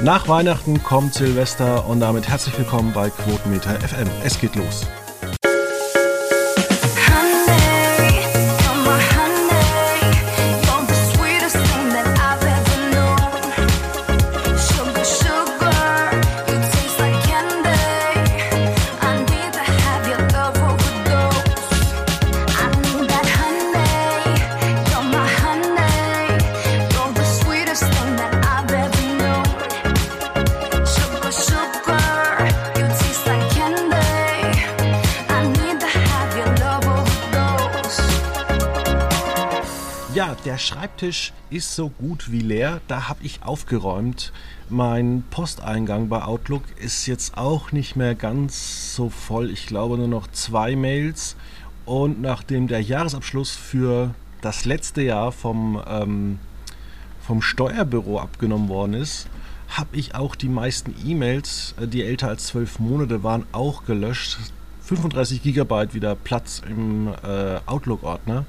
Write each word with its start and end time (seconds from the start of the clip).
Nach 0.00 0.28
Weihnachten 0.28 0.80
kommt 0.80 1.14
Silvester 1.14 1.88
und 1.88 1.98
damit 1.98 2.28
herzlich 2.28 2.56
willkommen 2.56 2.92
bei 2.92 3.10
Quotenmeter 3.10 3.80
FM. 3.80 4.06
Es 4.22 4.40
geht 4.40 4.54
los. 4.54 4.86
Schreibtisch 40.68 41.32
ist 41.48 41.74
so 41.74 41.88
gut 41.88 42.30
wie 42.30 42.40
leer. 42.40 42.82
Da 42.88 43.08
habe 43.08 43.20
ich 43.22 43.42
aufgeräumt. 43.42 44.34
Mein 44.68 45.24
Posteingang 45.30 46.10
bei 46.10 46.20
Outlook 46.20 46.62
ist 46.78 47.06
jetzt 47.06 47.38
auch 47.38 47.72
nicht 47.72 47.96
mehr 47.96 48.14
ganz 48.14 48.94
so 48.94 49.08
voll. 49.08 49.50
Ich 49.50 49.66
glaube 49.66 49.96
nur 49.96 50.08
noch 50.08 50.26
zwei 50.26 50.76
Mails. 50.76 51.36
Und 51.86 52.20
nachdem 52.20 52.68
der 52.68 52.82
Jahresabschluss 52.82 53.52
für 53.52 54.14
das 54.42 54.66
letzte 54.66 55.00
Jahr 55.00 55.32
vom, 55.32 55.82
ähm, 55.88 56.38
vom 57.22 57.40
Steuerbüro 57.40 58.20
abgenommen 58.20 58.68
worden 58.68 58.92
ist, 58.92 59.26
habe 59.70 59.96
ich 59.96 60.14
auch 60.14 60.34
die 60.34 60.50
meisten 60.50 60.94
E-Mails, 61.02 61.76
äh, 61.80 61.86
die 61.88 62.04
älter 62.04 62.28
als 62.28 62.48
zwölf 62.48 62.78
Monate 62.78 63.22
waren, 63.22 63.46
auch 63.52 63.86
gelöscht. 63.86 64.36
35 64.82 65.42
Gigabyte 65.42 65.94
wieder 65.94 66.14
Platz 66.14 66.60
im 66.68 67.08
äh, 67.08 67.58
Outlook-Ordner. 67.64 68.44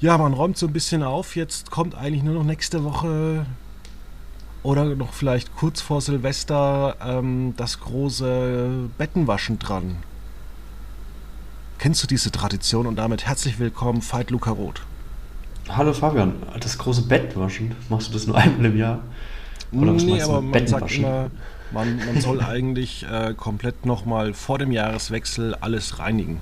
Ja, 0.00 0.16
man 0.16 0.32
räumt 0.32 0.56
so 0.56 0.66
ein 0.66 0.72
bisschen 0.72 1.02
auf. 1.02 1.36
Jetzt 1.36 1.70
kommt 1.70 1.94
eigentlich 1.94 2.22
nur 2.22 2.32
noch 2.32 2.44
nächste 2.44 2.84
Woche 2.84 3.44
oder 4.62 4.86
noch 4.94 5.12
vielleicht 5.12 5.54
kurz 5.54 5.82
vor 5.82 6.00
Silvester 6.00 6.96
ähm, 7.04 7.52
das 7.58 7.80
große 7.80 8.88
Bettenwaschen 8.96 9.58
dran. 9.58 9.96
Kennst 11.78 12.02
du 12.02 12.06
diese 12.06 12.30
Tradition 12.30 12.86
und 12.86 12.96
damit 12.96 13.26
herzlich 13.26 13.58
willkommen, 13.58 14.02
Veit 14.02 14.30
Luca 14.30 14.52
Roth. 14.52 14.80
Hallo 15.68 15.92
Fabian, 15.92 16.34
das 16.58 16.78
große 16.78 17.02
Bettwaschen, 17.02 17.74
machst 17.90 18.08
du 18.08 18.12
das 18.14 18.26
nur 18.26 18.38
einmal 18.38 18.66
im 18.66 18.78
Jahr? 18.78 19.00
Oder 19.70 19.94
was 19.94 20.02
nee, 20.02 20.20
aber 20.22 20.40
man 20.40 20.66
sagt 20.66 20.96
immer, 20.96 21.30
man, 21.72 21.98
man 22.06 22.20
soll 22.22 22.40
eigentlich 22.42 23.06
äh, 23.06 23.34
komplett 23.34 23.84
nochmal 23.84 24.32
vor 24.32 24.58
dem 24.58 24.72
Jahreswechsel 24.72 25.54
alles 25.56 25.98
reinigen. 25.98 26.40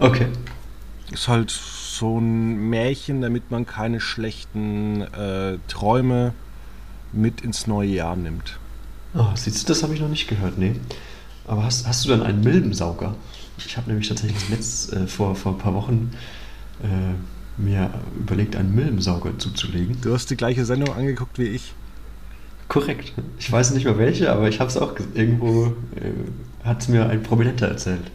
Okay, 0.00 0.26
ist 1.14 1.28
halt 1.28 1.50
so 1.50 2.18
ein 2.18 2.68
Märchen, 2.68 3.20
damit 3.22 3.50
man 3.50 3.66
keine 3.66 4.00
schlechten 4.00 5.02
äh, 5.02 5.58
Träume 5.68 6.34
mit 7.12 7.40
ins 7.40 7.66
neue 7.66 7.88
Jahr 7.88 8.16
nimmt. 8.16 8.58
Oh, 9.14 9.28
siehst 9.34 9.62
du, 9.62 9.68
das 9.72 9.82
habe 9.82 9.94
ich 9.94 10.00
noch 10.00 10.08
nicht 10.08 10.28
gehört, 10.28 10.58
nee. 10.58 10.74
Aber 11.46 11.64
hast, 11.64 11.86
hast 11.86 12.04
du 12.04 12.08
dann 12.08 12.22
einen 12.22 12.40
Milbensauger? 12.42 13.14
Ich 13.58 13.76
habe 13.76 13.88
nämlich 13.88 14.08
tatsächlich 14.08 14.48
letzt, 14.48 14.92
äh, 14.92 15.06
vor, 15.06 15.36
vor 15.36 15.52
ein 15.52 15.58
paar 15.58 15.74
Wochen 15.74 16.10
äh, 16.82 17.62
mir 17.62 17.90
überlegt, 18.18 18.56
einen 18.56 18.74
Milbensauger 18.74 19.38
zuzulegen. 19.38 19.96
Du 20.00 20.12
hast 20.12 20.30
die 20.30 20.36
gleiche 20.36 20.64
Sendung 20.64 20.94
angeguckt 20.94 21.38
wie 21.38 21.44
ich. 21.44 21.72
Korrekt. 22.66 23.12
Ich 23.38 23.52
weiß 23.52 23.72
nicht 23.72 23.84
mehr 23.84 23.98
welche, 23.98 24.32
aber 24.32 24.48
ich 24.48 24.58
habe 24.58 24.70
es 24.70 24.76
auch 24.76 24.94
irgendwo, 25.14 25.66
äh, 25.94 26.66
hat 26.66 26.82
es 26.82 26.88
mir 26.88 27.08
ein 27.08 27.22
Prominenter 27.22 27.68
erzählt. 27.68 28.10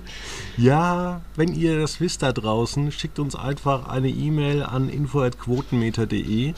Ja, 0.60 1.22
wenn 1.38 1.54
ihr 1.54 1.80
das 1.80 2.02
wisst 2.02 2.22
da 2.22 2.34
draußen, 2.34 2.92
schickt 2.92 3.18
uns 3.18 3.34
einfach 3.34 3.88
eine 3.88 4.10
E-Mail 4.10 4.62
an 4.62 4.90
info.quotenmeter.de 4.90 6.54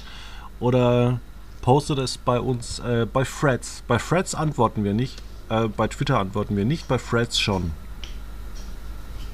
oder 0.59 1.19
postet 1.61 1.99
es 1.99 2.17
bei 2.17 2.39
uns 2.39 2.79
äh, 2.79 3.05
bei 3.05 3.25
Freds. 3.25 3.83
Bei 3.87 3.99
Freds 3.99 4.33
antworten 4.33 4.83
wir 4.83 4.95
nicht, 4.95 5.21
äh, 5.49 5.67
bei 5.67 5.87
Twitter 5.87 6.17
antworten 6.17 6.57
wir 6.57 6.65
nicht, 6.65 6.87
bei 6.87 6.97
Freds 6.97 7.39
schon. 7.39 7.73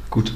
Gut. 0.10 0.34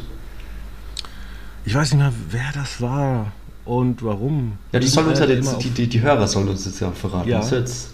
Ich 1.65 1.75
weiß 1.75 1.91
nicht 1.91 2.01
mehr, 2.01 2.13
wer 2.29 2.53
das 2.53 2.79
war 2.79 3.33
und 3.65 4.01
warum. 4.01 4.57
Ja, 4.71 4.79
die, 4.79 4.87
sollen 4.87 5.09
uns 5.09 5.19
ja 5.19 5.25
jetzt, 5.25 5.61
die, 5.61 5.71
die, 5.71 5.87
die, 5.87 5.99
Hörer 5.99 6.25
sollen 6.25 6.47
uns 6.47 6.63
jetzt 6.63 6.79
ja 6.79 6.89
verraten. 6.91 7.27
Ja. 7.27 7.45
Jetzt, 7.45 7.89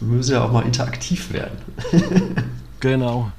wir 0.00 0.16
müssen 0.16 0.32
ja 0.32 0.44
auch 0.44 0.52
mal 0.52 0.66
interaktiv 0.66 1.32
werden. 1.32 1.56
genau. 2.80 3.32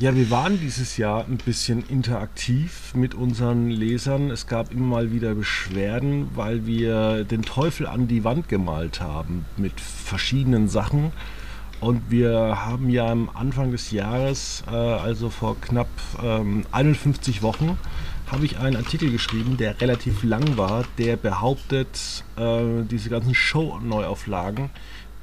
Ja, 0.00 0.14
wir 0.14 0.30
waren 0.30 0.58
dieses 0.58 0.96
Jahr 0.96 1.26
ein 1.26 1.36
bisschen 1.36 1.84
interaktiv 1.86 2.94
mit 2.94 3.14
unseren 3.14 3.68
Lesern. 3.68 4.30
Es 4.30 4.46
gab 4.46 4.72
immer 4.72 4.86
mal 4.86 5.12
wieder 5.12 5.34
Beschwerden, 5.34 6.30
weil 6.34 6.64
wir 6.64 7.24
den 7.24 7.42
Teufel 7.42 7.86
an 7.86 8.08
die 8.08 8.24
Wand 8.24 8.48
gemalt 8.48 9.02
haben 9.02 9.44
mit 9.58 9.78
verschiedenen 9.78 10.68
Sachen. 10.70 11.12
Und 11.80 12.10
wir 12.10 12.64
haben 12.64 12.88
ja 12.88 13.10
am 13.10 13.28
Anfang 13.34 13.72
des 13.72 13.90
Jahres, 13.90 14.64
äh, 14.68 14.74
also 14.74 15.28
vor 15.28 15.60
knapp 15.60 15.90
ähm, 16.22 16.64
51 16.72 17.42
Wochen, 17.42 17.76
habe 18.32 18.46
ich 18.46 18.56
einen 18.56 18.76
Artikel 18.76 19.10
geschrieben, 19.10 19.58
der 19.58 19.82
relativ 19.82 20.22
lang 20.22 20.56
war, 20.56 20.84
der 20.96 21.16
behauptet, 21.16 22.24
äh, 22.38 22.84
diese 22.90 23.10
ganzen 23.10 23.34
Show-Neuauflagen 23.34 24.70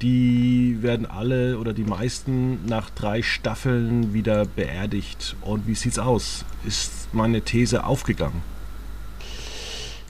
die 0.02 0.78
werden 0.80 1.06
alle 1.06 1.58
oder 1.58 1.72
die 1.72 1.84
meisten 1.84 2.64
nach 2.66 2.90
drei 2.90 3.22
Staffeln 3.22 4.12
wieder 4.14 4.44
beerdigt. 4.44 5.36
Und 5.40 5.66
wie 5.66 5.74
sieht's 5.74 5.98
aus? 5.98 6.44
Ist 6.64 7.12
meine 7.12 7.42
These 7.42 7.84
aufgegangen? 7.84 8.42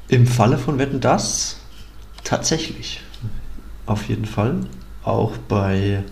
Im 0.08 0.26
Falle 0.26 0.58
von 0.58 0.78
Wetten 0.78 1.00
das 1.00 1.60
tatsächlich. 2.24 3.00
Auf 3.86 4.08
jeden 4.08 4.26
Fall. 4.26 4.60
Auch 5.04 5.36
bei 5.36 6.02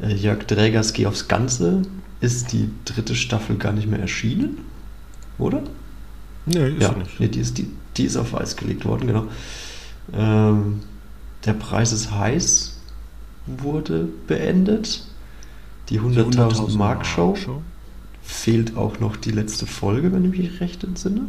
äh, 0.00 0.14
Jörg 0.14 0.44
Drägers 0.44 0.92
Geh 0.92 1.06
aufs 1.06 1.28
Ganze 1.28 1.82
ist 2.20 2.52
die 2.52 2.70
dritte 2.84 3.14
Staffel 3.14 3.56
gar 3.56 3.72
nicht 3.72 3.88
mehr 3.88 4.00
erschienen, 4.00 4.58
oder? 5.38 5.62
Nee, 6.46 6.70
ist 6.70 6.82
ja, 6.82 6.92
nicht. 6.92 7.20
Nee, 7.20 7.28
die, 7.28 7.40
ist, 7.40 7.58
die, 7.58 7.70
die 7.96 8.04
ist 8.04 8.16
auf 8.16 8.34
Eis 8.34 8.56
gelegt 8.56 8.84
worden, 8.84 9.06
genau. 9.06 9.26
Ähm, 10.12 10.80
der 11.44 11.54
Preis 11.54 11.92
ist 11.92 12.10
heiß 12.10 12.69
wurde 13.58 14.08
beendet. 14.26 15.04
Die 15.88 16.00
100.000 16.00 16.36
100 16.38 16.74
Mark 16.74 17.06
Show. 17.06 17.34
Show. 17.36 17.62
Fehlt 18.22 18.76
auch 18.76 19.00
noch 19.00 19.16
die 19.16 19.30
letzte 19.30 19.66
Folge, 19.66 20.12
wenn 20.12 20.30
ich 20.30 20.38
mich 20.38 20.60
recht 20.60 20.84
entsinne. 20.84 21.22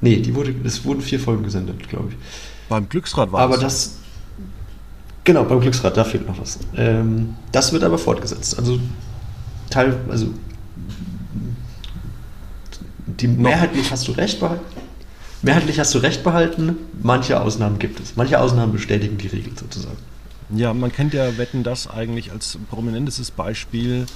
Nee, 0.00 0.16
die 0.20 0.34
wurde, 0.34 0.54
es 0.64 0.84
wurden 0.84 1.02
vier 1.02 1.20
Folgen 1.20 1.42
gesendet, 1.42 1.88
glaube 1.88 2.10
ich. 2.10 2.16
Beim 2.68 2.88
Glücksrad 2.88 3.32
war 3.32 3.40
Aber 3.40 3.56
es. 3.56 3.60
das. 3.60 3.96
Genau, 5.24 5.44
beim 5.44 5.60
Glücksrad, 5.60 5.96
da 5.96 6.04
fehlt 6.04 6.26
noch 6.26 6.40
was. 6.40 6.58
Ähm, 6.76 7.34
das 7.52 7.72
wird 7.72 7.82
aber 7.84 7.98
fortgesetzt. 7.98 8.58
Also, 8.58 8.80
Teil, 9.68 9.98
also 10.08 10.28
die 13.20 13.28
mehrheitlich 13.28 13.90
hast 13.90 14.08
du 14.08 14.12
recht 14.12 14.40
behalten. 14.40 14.64
Mehrheitlich 15.42 15.78
hast 15.78 15.94
du 15.94 15.98
recht 15.98 16.22
behalten, 16.22 16.76
manche 17.02 17.40
Ausnahmen 17.40 17.78
gibt 17.78 18.00
es. 18.00 18.16
Manche 18.16 18.40
Ausnahmen 18.40 18.72
bestätigen 18.72 19.16
die 19.18 19.28
Regel 19.28 19.52
sozusagen. 19.56 19.96
Ja, 20.54 20.74
man 20.74 20.90
kennt 20.90 21.14
ja 21.14 21.38
Wetten 21.38 21.62
das 21.62 21.86
eigentlich 21.88 22.32
als 22.32 22.58
prominentestes 22.70 23.30
Beispiel. 23.30 24.06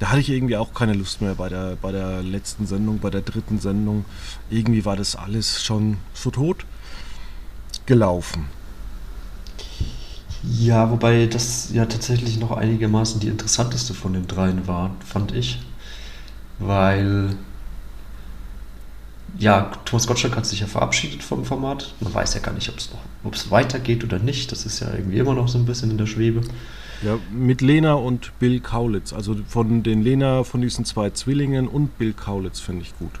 Da 0.00 0.10
hatte 0.10 0.20
ich 0.20 0.30
irgendwie 0.30 0.56
auch 0.56 0.74
keine 0.74 0.92
Lust 0.92 1.20
mehr 1.20 1.34
bei 1.34 1.48
der, 1.48 1.76
bei 1.80 1.92
der 1.92 2.22
letzten 2.22 2.66
Sendung, 2.66 2.98
bei 2.98 3.10
der 3.10 3.22
dritten 3.22 3.58
Sendung. 3.58 4.04
Irgendwie 4.50 4.84
war 4.84 4.96
das 4.96 5.16
alles 5.16 5.62
schon 5.62 5.98
so 6.14 6.30
tot 6.30 6.64
gelaufen. 7.86 8.46
Ja, 10.42 10.90
wobei 10.90 11.26
das 11.26 11.70
ja 11.72 11.84
tatsächlich 11.86 12.38
noch 12.38 12.52
einigermaßen 12.52 13.20
die 13.20 13.28
interessanteste 13.28 13.92
von 13.94 14.12
den 14.12 14.26
dreien 14.26 14.68
war, 14.68 14.94
fand 15.04 15.32
ich. 15.32 15.60
Weil 16.58 17.36
ja, 19.36 19.70
Thomas 19.84 20.06
Gottschalk 20.06 20.36
hat 20.36 20.46
sich 20.46 20.60
ja 20.60 20.66
verabschiedet 20.66 21.22
vom 21.22 21.44
Format. 21.44 21.94
Man 22.00 22.14
weiß 22.14 22.34
ja 22.34 22.40
gar 22.40 22.52
nicht, 22.52 22.72
ob 23.24 23.34
es 23.34 23.50
weitergeht 23.50 24.02
oder 24.04 24.18
nicht. 24.18 24.50
Das 24.52 24.64
ist 24.64 24.80
ja 24.80 24.92
irgendwie 24.92 25.18
immer 25.18 25.34
noch 25.34 25.48
so 25.48 25.58
ein 25.58 25.66
bisschen 25.66 25.90
in 25.90 25.98
der 25.98 26.06
Schwebe. 26.06 26.40
Ja, 27.02 27.18
mit 27.30 27.60
Lena 27.60 27.94
und 27.94 28.32
Bill 28.40 28.60
Kaulitz. 28.60 29.12
Also 29.12 29.36
von 29.46 29.82
den 29.82 30.02
Lena, 30.02 30.42
von 30.42 30.60
diesen 30.60 30.84
zwei 30.84 31.10
Zwillingen 31.10 31.68
und 31.68 31.98
Bill 31.98 32.12
Kaulitz 32.12 32.58
finde 32.58 32.82
ich 32.82 32.96
gut. 32.98 33.12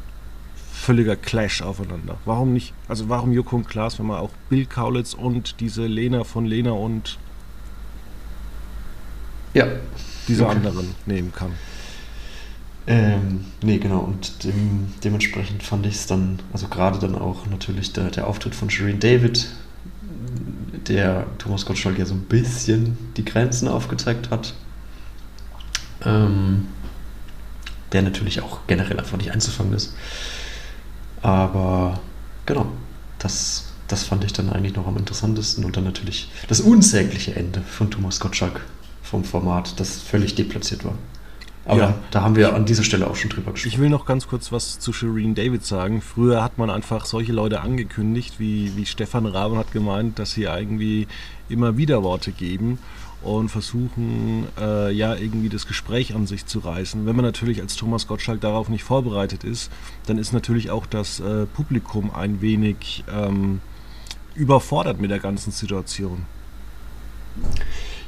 Völliger 0.72 1.16
Clash 1.16 1.62
aufeinander. 1.62 2.18
Warum 2.24 2.52
nicht? 2.52 2.72
Also 2.88 3.08
warum 3.08 3.32
Joko 3.32 3.56
und 3.56 3.68
Klaas, 3.68 3.98
wenn 3.98 4.06
man 4.06 4.18
auch 4.18 4.30
Bill 4.48 4.66
Kaulitz 4.66 5.14
und 5.14 5.60
diese 5.60 5.86
Lena 5.86 6.24
von 6.24 6.46
Lena 6.46 6.72
und 6.72 7.18
ja. 9.54 9.66
diese 10.26 10.44
okay. 10.44 10.56
anderen 10.56 10.94
nehmen 11.06 11.32
kann. 11.32 11.52
Ähm, 12.88 13.44
nee, 13.62 13.76
genau. 13.76 13.98
Und 14.00 14.44
dem, 14.44 14.94
dementsprechend 15.04 15.62
fand 15.62 15.84
ich 15.84 15.96
es 15.96 16.06
dann, 16.06 16.38
also 16.54 16.68
gerade 16.68 16.98
dann 16.98 17.14
auch 17.14 17.46
natürlich 17.46 17.92
der, 17.92 18.10
der 18.10 18.26
Auftritt 18.26 18.54
von 18.54 18.70
Shireen 18.70 18.98
David, 18.98 19.46
der 20.88 21.26
Thomas 21.36 21.66
Gottschalk 21.66 21.98
ja 21.98 22.06
so 22.06 22.14
ein 22.14 22.22
bisschen 22.22 22.96
die 23.18 23.26
Grenzen 23.26 23.68
aufgezeigt 23.68 24.30
hat. 24.30 24.54
Ähm, 26.02 26.68
der 27.92 28.00
natürlich 28.02 28.40
auch 28.40 28.60
generell 28.66 28.98
einfach 28.98 29.18
nicht 29.18 29.32
einzufangen 29.32 29.74
ist. 29.74 29.94
Aber 31.20 32.00
genau, 32.46 32.72
das, 33.18 33.66
das 33.86 34.04
fand 34.04 34.24
ich 34.24 34.32
dann 34.32 34.48
eigentlich 34.48 34.76
noch 34.76 34.86
am 34.86 34.96
interessantesten. 34.96 35.62
Und 35.66 35.76
dann 35.76 35.84
natürlich 35.84 36.30
das 36.48 36.62
unsägliche 36.62 37.36
Ende 37.36 37.60
von 37.60 37.90
Thomas 37.90 38.18
Gottschalk 38.18 38.62
vom 39.02 39.24
Format, 39.24 39.78
das 39.78 40.00
völlig 40.00 40.36
deplatziert 40.36 40.86
war. 40.86 40.94
Aber 41.68 41.80
ja. 41.80 41.94
da 42.10 42.22
haben 42.22 42.34
wir 42.34 42.54
an 42.54 42.64
dieser 42.64 42.82
Stelle 42.82 43.06
auch 43.06 43.14
schon 43.14 43.28
drüber 43.28 43.52
gesprochen. 43.52 43.68
Ich 43.68 43.78
will 43.78 43.90
noch 43.90 44.06
ganz 44.06 44.26
kurz 44.26 44.50
was 44.52 44.78
zu 44.78 44.94
Shireen 44.94 45.34
David 45.34 45.66
sagen. 45.66 46.00
Früher 46.00 46.42
hat 46.42 46.56
man 46.56 46.70
einfach 46.70 47.04
solche 47.04 47.32
Leute 47.32 47.60
angekündigt, 47.60 48.36
wie, 48.38 48.74
wie 48.74 48.86
Stefan 48.86 49.26
Raben 49.26 49.58
hat 49.58 49.70
gemeint, 49.70 50.18
dass 50.18 50.32
sie 50.32 50.44
irgendwie 50.44 51.06
immer 51.50 51.76
wieder 51.76 52.02
Worte 52.02 52.32
geben 52.32 52.78
und 53.22 53.50
versuchen, 53.50 54.46
äh, 54.58 54.90
ja, 54.92 55.14
irgendwie 55.14 55.50
das 55.50 55.66
Gespräch 55.66 56.14
an 56.14 56.26
sich 56.26 56.46
zu 56.46 56.60
reißen. 56.60 57.04
Wenn 57.04 57.14
man 57.14 57.24
natürlich 57.26 57.60
als 57.60 57.76
Thomas 57.76 58.06
Gottschalk 58.06 58.40
darauf 58.40 58.70
nicht 58.70 58.84
vorbereitet 58.84 59.44
ist, 59.44 59.70
dann 60.06 60.16
ist 60.16 60.32
natürlich 60.32 60.70
auch 60.70 60.86
das 60.86 61.20
äh, 61.20 61.44
Publikum 61.44 62.10
ein 62.14 62.40
wenig 62.40 63.04
ähm, 63.12 63.60
überfordert 64.34 65.00
mit 65.00 65.10
der 65.10 65.18
ganzen 65.18 65.50
Situation. 65.50 66.24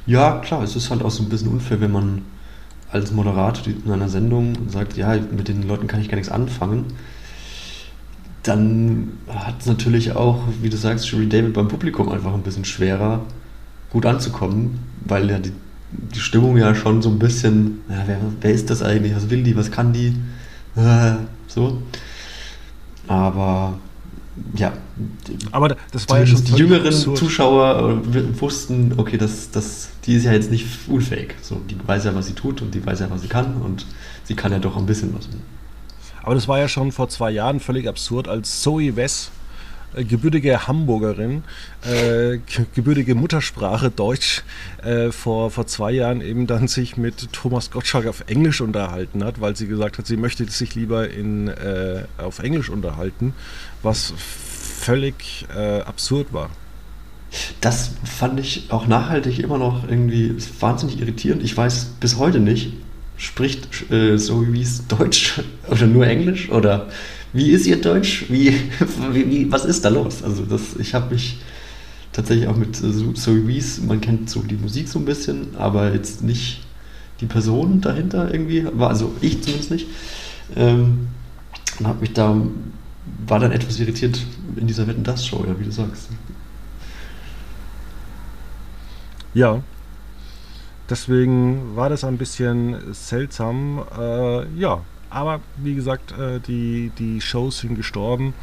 Ja, 0.07 0.39
klar, 0.39 0.63
es 0.63 0.75
ist 0.75 0.89
halt 0.89 1.03
auch 1.03 1.11
so 1.11 1.21
ein 1.21 1.29
bisschen 1.29 1.49
unfair, 1.49 1.79
wenn 1.79 1.91
man 1.91 2.23
als 2.91 3.11
Moderator 3.11 3.73
in 3.85 3.91
einer 3.91 4.09
Sendung 4.09 4.69
sagt, 4.69 4.97
ja, 4.97 5.15
mit 5.15 5.47
den 5.47 5.67
Leuten 5.67 5.87
kann 5.87 6.01
ich 6.01 6.09
gar 6.09 6.17
nichts 6.17 6.31
anfangen, 6.31 6.85
dann 8.43 9.13
hat 9.27 9.61
es 9.61 9.67
natürlich 9.67 10.13
auch, 10.15 10.39
wie 10.61 10.69
du 10.69 10.77
sagst, 10.77 11.07
Sherry 11.07 11.29
David 11.29 11.53
beim 11.53 11.67
Publikum 11.67 12.09
einfach 12.09 12.33
ein 12.33 12.41
bisschen 12.41 12.65
schwerer, 12.65 13.21
gut 13.91 14.05
anzukommen, 14.05 14.79
weil 15.05 15.29
ja 15.29 15.39
die, 15.39 15.51
die 15.91 16.19
Stimmung 16.19 16.57
ja 16.57 16.73
schon 16.73 17.01
so 17.01 17.09
ein 17.09 17.19
bisschen, 17.19 17.81
ja, 17.89 18.03
wer, 18.07 18.17
wer 18.41 18.51
ist 18.51 18.69
das 18.69 18.81
eigentlich, 18.81 19.15
was 19.15 19.29
will 19.29 19.43
die, 19.43 19.55
was 19.55 19.71
kann 19.71 19.93
die, 19.93 20.15
äh, 20.75 21.13
so. 21.47 21.81
Aber 23.07 23.79
ja. 24.55 24.73
Aber 25.51 25.75
das 25.91 26.09
war 26.09 26.19
ja 26.19 26.25
schon 26.25 26.43
die 26.43 26.53
jüngeren 26.53 26.87
absurd. 26.87 27.17
Zuschauer 27.17 28.01
äh, 28.13 28.41
wussten, 28.41 28.93
okay, 28.97 29.17
das, 29.17 29.51
das, 29.51 29.89
die 30.05 30.15
ist 30.15 30.25
ja 30.25 30.33
jetzt 30.33 30.51
nicht 30.51 30.65
unfähig. 30.87 31.35
So, 31.41 31.61
die 31.69 31.77
weiß 31.85 32.05
ja, 32.05 32.15
was 32.15 32.27
sie 32.27 32.33
tut 32.33 32.61
und 32.61 32.73
die 32.73 32.85
weiß 32.85 32.99
ja, 32.99 33.09
was 33.09 33.21
sie 33.21 33.27
kann 33.27 33.55
und 33.61 33.85
sie 34.23 34.35
kann 34.35 34.51
ja 34.51 34.59
doch 34.59 34.77
ein 34.77 34.85
bisschen 34.85 35.13
was. 35.15 35.27
Aber 36.23 36.35
das 36.35 36.47
war 36.47 36.59
ja 36.59 36.67
schon 36.67 36.91
vor 36.91 37.09
zwei 37.09 37.31
Jahren 37.31 37.59
völlig 37.59 37.87
absurd, 37.87 38.27
als 38.27 38.61
Zoe 38.61 38.95
Wess 38.95 39.31
gebürtige 39.95 40.67
Hamburgerin, 40.67 41.43
äh, 41.83 42.39
gebürtige 42.73 43.15
Muttersprache 43.15 43.89
Deutsch, 43.89 44.43
äh, 44.83 45.11
vor, 45.11 45.51
vor 45.51 45.67
zwei 45.67 45.91
Jahren 45.91 46.21
eben 46.21 46.47
dann 46.47 46.67
sich 46.67 46.97
mit 46.97 47.31
Thomas 47.33 47.71
Gottschalk 47.71 48.07
auf 48.07 48.23
Englisch 48.27 48.61
unterhalten 48.61 49.23
hat, 49.23 49.41
weil 49.41 49.55
sie 49.55 49.67
gesagt 49.67 49.97
hat, 49.97 50.07
sie 50.07 50.17
möchte 50.17 50.45
sich 50.45 50.75
lieber 50.75 51.09
in, 51.09 51.47
äh, 51.47 52.03
auf 52.17 52.39
Englisch 52.39 52.69
unterhalten, 52.69 53.33
was 53.83 54.13
völlig 54.17 55.45
äh, 55.55 55.81
absurd 55.81 56.33
war. 56.33 56.49
Das 57.61 57.91
fand 58.03 58.39
ich 58.39 58.71
auch 58.71 58.87
nachhaltig 58.87 59.39
immer 59.39 59.57
noch 59.57 59.87
irgendwie 59.87 60.35
wahnsinnig 60.59 60.99
irritierend. 60.99 61.43
Ich 61.43 61.55
weiß 61.55 61.95
bis 61.99 62.17
heute 62.17 62.39
nicht, 62.39 62.73
spricht 63.17 63.91
äh, 63.91 64.17
so 64.17 64.51
wie 64.51 64.61
es 64.61 64.87
Deutsch 64.87 65.41
oder 65.69 65.85
nur 65.85 66.07
Englisch 66.07 66.49
oder 66.49 66.89
wie 67.33 67.51
ist 67.51 67.65
Ihr 67.65 67.79
Deutsch? 67.79 68.25
Wie, 68.29 68.53
wie, 69.13 69.51
was 69.51 69.65
ist 69.65 69.85
da 69.85 69.89
los? 69.89 70.23
Also 70.23 70.43
das, 70.45 70.75
ich 70.79 70.93
habe 70.93 71.13
mich 71.13 71.39
tatsächlich 72.11 72.47
auch 72.47 72.57
mit 72.57 72.75
Zoe 72.75 73.47
Wies, 73.47 73.81
man 73.81 74.01
kennt 74.01 74.29
so 74.29 74.41
die 74.41 74.55
Musik 74.55 74.87
so 74.87 74.99
ein 74.99 75.05
bisschen, 75.05 75.55
aber 75.55 75.93
jetzt 75.93 76.23
nicht 76.23 76.61
die 77.21 77.25
Person 77.25 77.81
dahinter 77.81 78.33
irgendwie, 78.33 78.65
also 78.79 79.13
ich 79.21 79.41
zumindest 79.41 79.71
nicht. 79.71 79.87
Ähm, 80.55 81.07
und 81.79 81.87
habe 81.87 82.01
mich 82.01 82.13
da, 82.13 82.35
war 83.27 83.39
dann 83.39 83.51
etwas 83.51 83.79
irritiert 83.79 84.21
in 84.55 84.67
dieser 84.67 84.87
Wetten 84.87 85.03
das 85.03 85.25
Show, 85.25 85.45
ja, 85.47 85.57
wie 85.59 85.63
du 85.63 85.71
sagst. 85.71 86.09
Ja, 89.33 89.61
deswegen 90.89 91.75
war 91.75 91.89
das 91.89 92.03
ein 92.03 92.17
bisschen 92.17 92.93
seltsam. 92.93 93.81
Äh, 93.97 94.47
ja, 94.59 94.81
aber 95.11 95.41
wie 95.57 95.75
gesagt, 95.75 96.13
äh, 96.17 96.39
die, 96.39 96.91
die 96.97 97.21
Shows 97.21 97.59
sind 97.59 97.75
gestorben. 97.75 98.33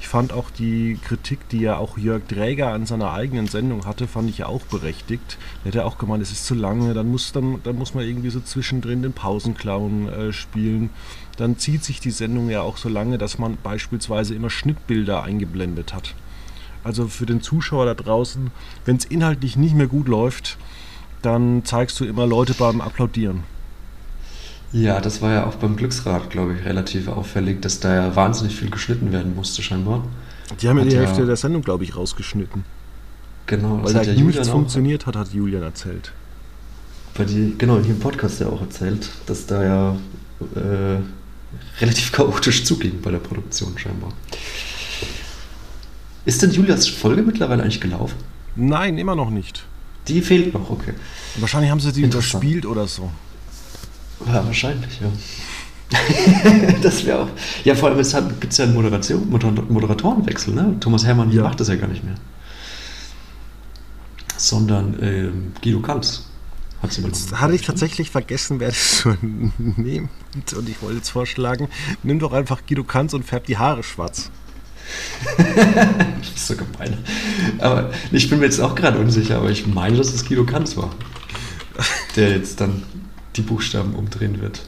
Ich 0.00 0.06
fand 0.06 0.32
auch 0.32 0.50
die 0.50 0.98
Kritik, 1.02 1.48
die 1.48 1.60
ja 1.60 1.78
auch 1.78 1.98
Jörg 1.98 2.22
Dräger 2.28 2.68
an 2.68 2.86
seiner 2.86 3.12
eigenen 3.12 3.48
Sendung 3.48 3.86
hatte, 3.86 4.06
fand 4.06 4.30
ich 4.30 4.38
ja 4.38 4.46
auch 4.46 4.62
berechtigt. 4.62 5.38
Er 5.64 5.68
hat 5.68 5.74
ja 5.74 5.84
auch 5.84 5.98
gemeint, 5.98 6.22
es 6.22 6.30
ist 6.30 6.46
zu 6.46 6.54
lange, 6.54 6.94
dann 6.94 7.10
muss, 7.10 7.32
dann, 7.32 7.60
dann 7.64 7.76
muss 7.76 7.94
man 7.94 8.04
irgendwie 8.04 8.30
so 8.30 8.40
zwischendrin 8.40 9.02
den 9.02 9.14
Pausenclown 9.14 10.08
äh, 10.08 10.32
spielen. 10.32 10.90
Dann 11.38 11.58
zieht 11.58 11.82
sich 11.82 11.98
die 11.98 12.10
Sendung 12.10 12.50
ja 12.50 12.60
auch 12.60 12.76
so 12.76 12.88
lange, 12.88 13.18
dass 13.18 13.38
man 13.38 13.56
beispielsweise 13.62 14.34
immer 14.34 14.50
Schnittbilder 14.50 15.22
eingeblendet 15.22 15.94
hat. 15.94 16.14
Also 16.84 17.08
für 17.08 17.26
den 17.26 17.40
Zuschauer 17.40 17.86
da 17.86 17.94
draußen, 17.94 18.50
wenn 18.84 18.96
es 18.96 19.04
inhaltlich 19.06 19.56
nicht 19.56 19.74
mehr 19.74 19.88
gut 19.88 20.08
läuft, 20.08 20.58
dann 21.22 21.64
zeigst 21.64 21.98
du 22.00 22.04
immer 22.04 22.26
Leute 22.26 22.54
beim 22.54 22.80
Applaudieren. 22.80 23.42
Ja, 24.72 25.00
das 25.00 25.22
war 25.22 25.32
ja 25.32 25.46
auch 25.46 25.54
beim 25.54 25.76
Glücksrad, 25.76 26.28
glaube 26.30 26.54
ich, 26.54 26.64
relativ 26.64 27.08
auffällig, 27.08 27.62
dass 27.62 27.80
da 27.80 27.94
ja 27.94 28.16
wahnsinnig 28.16 28.54
viel 28.54 28.70
geschnitten 28.70 29.12
werden 29.12 29.34
musste, 29.34 29.62
scheinbar. 29.62 30.04
Die 30.60 30.68
haben 30.68 30.78
ja 30.78 30.84
die 30.84 30.94
ja, 30.94 31.00
Hälfte 31.00 31.24
der 31.24 31.36
Sendung, 31.36 31.62
glaube 31.62 31.84
ich, 31.84 31.96
rausgeschnitten. 31.96 32.64
Genau, 33.46 33.82
weil 33.82 33.94
da 33.94 34.02
ja 34.02 34.12
nichts 34.12 34.48
funktioniert 34.48 35.06
hat, 35.06 35.16
hat 35.16 35.32
Julian 35.32 35.62
erzählt. 35.62 36.12
Weil 37.14 37.26
die, 37.26 37.54
genau, 37.56 37.78
hier 37.78 37.94
im 37.94 37.98
Podcast 37.98 38.40
ja 38.40 38.48
auch 38.48 38.60
erzählt, 38.60 39.08
dass 39.26 39.46
da 39.46 39.64
ja 39.64 39.96
äh, 40.54 40.98
relativ 41.80 42.12
chaotisch 42.12 42.64
zuging 42.64 43.00
bei 43.00 43.10
der 43.10 43.18
Produktion, 43.18 43.76
scheinbar. 43.78 44.12
Ist 46.26 46.42
denn 46.42 46.50
Julias 46.50 46.86
Folge 46.86 47.22
mittlerweile 47.22 47.62
eigentlich 47.62 47.80
gelaufen? 47.80 48.16
Nein, 48.54 48.98
immer 48.98 49.14
noch 49.14 49.30
nicht. 49.30 49.64
Die 50.08 50.20
fehlt 50.20 50.52
noch, 50.52 50.68
okay. 50.68 50.92
Wahrscheinlich 51.36 51.70
haben 51.70 51.80
sie 51.80 51.92
die 51.92 52.02
überspielt 52.02 52.66
oder 52.66 52.86
so. 52.86 53.10
Ja, 54.26 54.44
wahrscheinlich, 54.44 55.00
ja. 55.00 55.08
das 56.82 57.06
wäre 57.06 57.20
auch. 57.20 57.28
Ja, 57.64 57.74
vor 57.74 57.88
allem 57.88 57.96
gibt 58.40 58.52
es 58.52 58.58
ja 58.58 58.64
einen 58.64 58.74
Moderation, 58.74 59.28
Moderatorenwechsel, 59.30 60.54
ne? 60.54 60.76
Thomas 60.80 61.06
Hermann 61.06 61.30
ja. 61.30 61.42
macht 61.42 61.60
das 61.60 61.68
ja 61.68 61.76
gar 61.76 61.88
nicht 61.88 62.04
mehr. 62.04 62.16
Sondern 64.36 64.96
ähm, 65.00 65.52
Guido 65.62 65.80
Kanz 65.80 66.28
hat 66.82 66.92
sie 66.92 67.02
Jetzt 67.02 67.32
hatte 67.40 67.54
ich 67.54 67.62
tatsächlich 67.62 68.10
vergessen, 68.10 68.60
wer 68.60 68.68
das 68.68 68.98
so 69.02 69.14
nimmt. 69.20 70.10
Und 70.56 70.68
ich 70.68 70.80
wollte 70.82 70.98
jetzt 70.98 71.10
vorschlagen, 71.10 71.68
nimm 72.02 72.18
doch 72.18 72.32
einfach 72.32 72.62
Guido 72.66 72.84
Kanz 72.84 73.14
und 73.14 73.24
färb 73.24 73.46
die 73.46 73.58
Haare 73.58 73.82
schwarz. 73.82 74.30
das 75.36 76.28
ist 76.34 76.46
so 76.46 76.56
gemein. 76.56 76.98
Aber 77.58 77.90
ich 78.12 78.30
bin 78.30 78.38
mir 78.38 78.46
jetzt 78.46 78.60
auch 78.60 78.74
gerade 78.74 78.98
unsicher, 78.98 79.36
aber 79.36 79.50
ich 79.50 79.66
meine, 79.66 79.96
dass 79.96 80.12
es 80.12 80.24
Guido 80.24 80.44
Kanz 80.44 80.76
war. 80.76 80.90
Der 82.16 82.30
jetzt 82.30 82.60
dann 82.60 82.82
die 83.36 83.42
Buchstaben 83.42 83.94
umdrehen 83.94 84.40
wird. 84.40 84.62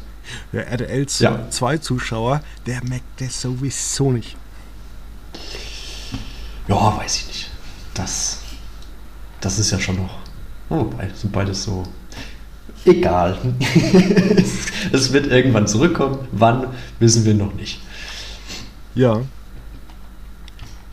Der 0.53 0.69
RTL 0.69 1.07
2 1.07 1.73
ja. 1.73 1.81
Zuschauer, 1.81 2.43
der 2.67 2.83
merkt 2.85 3.21
das 3.21 3.41
sowieso 3.41 4.13
nicht. 4.13 4.37
Ja, 6.69 6.97
weiß 6.97 7.17
ich 7.17 7.27
nicht. 7.27 7.51
Das, 7.95 8.43
das 9.41 9.59
ist 9.59 9.71
ja 9.73 9.81
schon 9.81 9.97
noch. 9.97 10.19
Oh, 10.69 10.91
sind 11.15 11.33
beides 11.33 11.65
so. 11.65 11.83
Egal. 12.85 13.37
es 14.93 15.13
wird 15.13 15.27
irgendwann 15.27 15.67
zurückkommen. 15.67 16.29
Wann, 16.33 16.69
wissen 16.99 17.25
wir 17.25 17.35
noch 17.35 17.53
nicht. 17.55 17.81
Ja. 18.95 19.21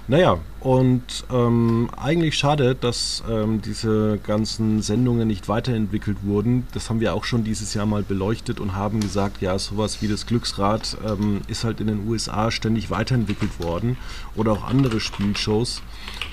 Naja, 0.07 0.39
und 0.67 1.23
ähm, 1.31 1.89
eigentlich 1.95 2.37
schade, 2.37 2.75
dass 2.75 3.23
ähm, 3.31 3.61
diese 3.61 4.19
ganzen 4.21 4.81
Sendungen 4.81 5.25
nicht 5.25 5.47
weiterentwickelt 5.47 6.17
wurden. 6.23 6.67
Das 6.73 6.89
haben 6.89 6.99
wir 6.99 7.13
auch 7.13 7.23
schon 7.23 7.45
dieses 7.45 7.73
Jahr 7.73 7.85
mal 7.85 8.03
beleuchtet 8.03 8.59
und 8.59 8.75
haben 8.75 8.99
gesagt, 8.99 9.41
ja, 9.41 9.57
sowas 9.57 10.01
wie 10.01 10.09
das 10.09 10.25
Glücksrad 10.25 10.97
ähm, 11.07 11.39
ist 11.47 11.63
halt 11.63 11.79
in 11.79 11.87
den 11.87 12.05
USA 12.05 12.51
ständig 12.51 12.91
weiterentwickelt 12.91 13.63
worden. 13.63 13.95
Oder 14.35 14.51
auch 14.51 14.65
andere 14.65 14.99
Spielshows, 14.99 15.83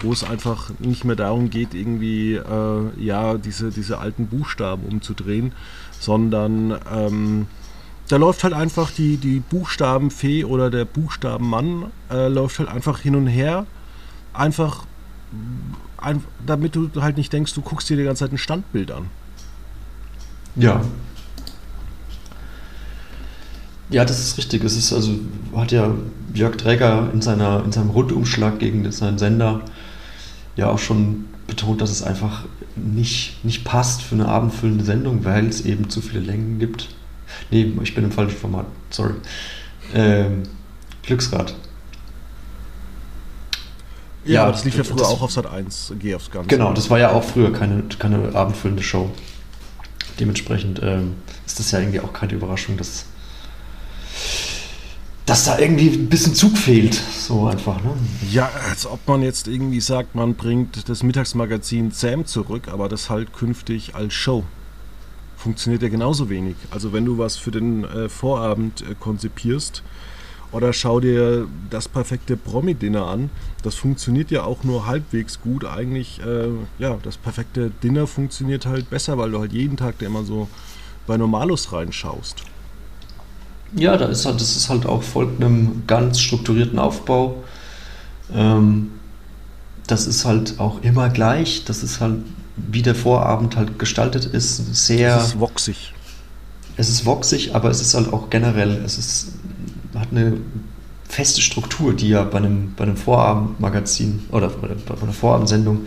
wo 0.02 0.12
es 0.12 0.24
einfach 0.24 0.72
nicht 0.80 1.04
mehr 1.04 1.14
darum 1.14 1.48
geht, 1.48 1.72
irgendwie 1.72 2.34
äh, 2.34 2.82
ja, 3.00 3.34
diese, 3.34 3.70
diese 3.70 3.98
alten 3.98 4.26
Buchstaben 4.26 4.82
umzudrehen, 4.82 5.52
sondern 6.00 6.76
ähm, 6.92 7.46
da 8.08 8.16
läuft 8.16 8.42
halt 8.42 8.52
einfach 8.54 8.90
die, 8.90 9.16
die 9.16 9.38
Buchstabenfee 9.38 10.42
oder 10.42 10.70
der 10.70 10.86
Buchstabenmann 10.86 11.92
äh, 12.10 12.26
läuft 12.26 12.58
halt 12.58 12.68
einfach 12.68 12.98
hin 12.98 13.14
und 13.14 13.28
her 13.28 13.64
einfach, 14.34 14.84
ein, 15.96 16.22
damit 16.44 16.76
du 16.76 16.90
halt 17.00 17.16
nicht 17.16 17.32
denkst, 17.32 17.54
du 17.54 17.62
guckst 17.62 17.88
dir 17.88 17.96
die 17.96 18.04
ganze 18.04 18.24
Zeit 18.24 18.32
ein 18.32 18.38
Standbild 18.38 18.90
an. 18.90 19.08
Ja. 20.56 20.82
Ja, 23.90 24.04
das 24.04 24.20
ist 24.20 24.38
richtig. 24.38 24.64
Es 24.64 24.76
ist 24.76 24.92
also, 24.92 25.14
hat 25.54 25.72
ja 25.72 25.94
Jörg 26.32 26.56
Träger 26.56 27.10
in, 27.12 27.22
seiner, 27.22 27.64
in 27.64 27.72
seinem 27.72 27.90
Rundumschlag 27.90 28.58
gegen 28.58 28.90
seinen 28.92 29.18
Sender 29.18 29.62
ja 30.56 30.68
auch 30.68 30.78
schon 30.78 31.26
betont, 31.46 31.80
dass 31.80 31.90
es 31.90 32.02
einfach 32.02 32.44
nicht, 32.76 33.44
nicht 33.44 33.64
passt 33.64 34.02
für 34.02 34.14
eine 34.14 34.28
abendfüllende 34.28 34.84
Sendung, 34.84 35.24
weil 35.24 35.46
es 35.46 35.64
eben 35.64 35.90
zu 35.90 36.00
viele 36.00 36.20
Längen 36.20 36.58
gibt. 36.58 36.88
Nee, 37.50 37.72
ich 37.82 37.94
bin 37.94 38.04
im 38.04 38.12
falschen 38.12 38.36
Format, 38.36 38.66
sorry. 38.90 39.14
Ähm, 39.92 40.44
Glücksrad. 41.02 41.54
Ja, 44.24 44.42
aber 44.44 44.52
das 44.52 44.64
lief 44.64 44.76
ja 44.76 44.84
früher 44.84 45.06
auch 45.06 45.22
auf 45.22 45.32
Sat 45.32 45.46
1, 45.46 45.94
geh 45.98 46.14
aufs 46.14 46.30
Ganze. 46.30 46.48
Genau, 46.48 46.72
das 46.72 46.88
war 46.90 46.98
ja 46.98 47.12
auch 47.12 47.24
früher 47.24 47.52
keine, 47.52 47.82
keine 47.98 48.34
abendfüllende 48.34 48.82
Show. 48.82 49.10
Dementsprechend 50.18 50.80
ähm, 50.82 51.14
ist 51.46 51.58
das 51.58 51.70
ja 51.70 51.80
irgendwie 51.80 52.00
auch 52.00 52.12
keine 52.12 52.34
Überraschung, 52.34 52.76
dass, 52.76 53.06
dass 55.26 55.44
da 55.44 55.58
irgendwie 55.58 55.88
ein 55.88 56.08
bisschen 56.08 56.34
Zug 56.34 56.56
fehlt. 56.56 56.94
So 56.94 57.46
einfach, 57.46 57.82
ne? 57.82 57.94
Ja, 58.30 58.50
als 58.68 58.86
ob 58.86 59.06
man 59.08 59.22
jetzt 59.22 59.48
irgendwie 59.48 59.80
sagt, 59.80 60.14
man 60.14 60.34
bringt 60.34 60.88
das 60.88 61.02
Mittagsmagazin 61.02 61.90
Sam 61.90 62.26
zurück, 62.26 62.68
aber 62.68 62.88
das 62.88 63.10
halt 63.10 63.32
künftig 63.32 63.94
als 63.94 64.14
Show. 64.14 64.44
Funktioniert 65.36 65.82
ja 65.82 65.88
genauso 65.88 66.30
wenig. 66.30 66.56
Also 66.70 66.92
wenn 66.92 67.04
du 67.04 67.18
was 67.18 67.36
für 67.36 67.50
den 67.50 67.84
äh, 67.84 68.08
Vorabend 68.08 68.82
äh, 68.82 68.94
konzipierst, 68.98 69.82
oder 70.54 70.72
schau 70.72 71.00
dir 71.00 71.48
das 71.68 71.88
perfekte 71.88 72.36
Promi-Dinner 72.36 73.04
an. 73.06 73.30
Das 73.62 73.74
funktioniert 73.74 74.30
ja 74.30 74.44
auch 74.44 74.62
nur 74.62 74.86
halbwegs 74.86 75.40
gut. 75.40 75.64
Eigentlich, 75.64 76.20
äh, 76.20 76.48
ja, 76.78 76.96
das 77.02 77.16
perfekte 77.16 77.70
Dinner 77.82 78.06
funktioniert 78.06 78.64
halt 78.64 78.88
besser, 78.88 79.18
weil 79.18 79.32
du 79.32 79.40
halt 79.40 79.52
jeden 79.52 79.76
Tag 79.76 79.98
da 79.98 80.06
immer 80.06 80.22
so 80.22 80.48
bei 81.08 81.16
Normalos 81.16 81.72
reinschaust. 81.72 82.44
Ja, 83.74 83.96
da 83.96 84.06
ist 84.06 84.24
halt, 84.26 84.40
das 84.40 84.56
ist 84.56 84.68
halt 84.68 84.86
auch 84.86 85.02
folgt 85.02 85.42
einem 85.42 85.82
ganz 85.88 86.20
strukturierten 86.20 86.78
Aufbau. 86.78 87.42
Ähm, 88.32 88.92
das 89.88 90.06
ist 90.06 90.24
halt 90.24 90.60
auch 90.60 90.82
immer 90.82 91.08
gleich. 91.08 91.64
Das 91.64 91.82
ist 91.82 92.00
halt, 92.00 92.18
wie 92.56 92.82
der 92.82 92.94
Vorabend 92.94 93.56
halt 93.56 93.80
gestaltet 93.80 94.24
ist, 94.24 94.86
sehr. 94.86 95.16
Es 95.16 95.26
ist 95.26 95.40
voxig. 95.40 95.92
Es 96.76 96.88
ist 96.88 97.00
voxig, 97.00 97.56
aber 97.56 97.70
es 97.70 97.80
ist 97.80 97.94
halt 97.94 98.12
auch 98.12 98.30
generell, 98.30 98.80
es 98.84 98.98
ist 98.98 99.32
hat 99.94 100.08
eine 100.10 100.38
feste 101.08 101.40
Struktur, 101.40 101.94
die 101.94 102.08
ja 102.08 102.24
bei 102.24 102.38
einem, 102.38 102.74
bei 102.74 102.84
einem 102.84 102.96
Vorabendmagazin 102.96 104.24
oder 104.32 104.48
bei 104.48 104.68
einer 104.68 105.12
Vorabendsendung 105.12 105.86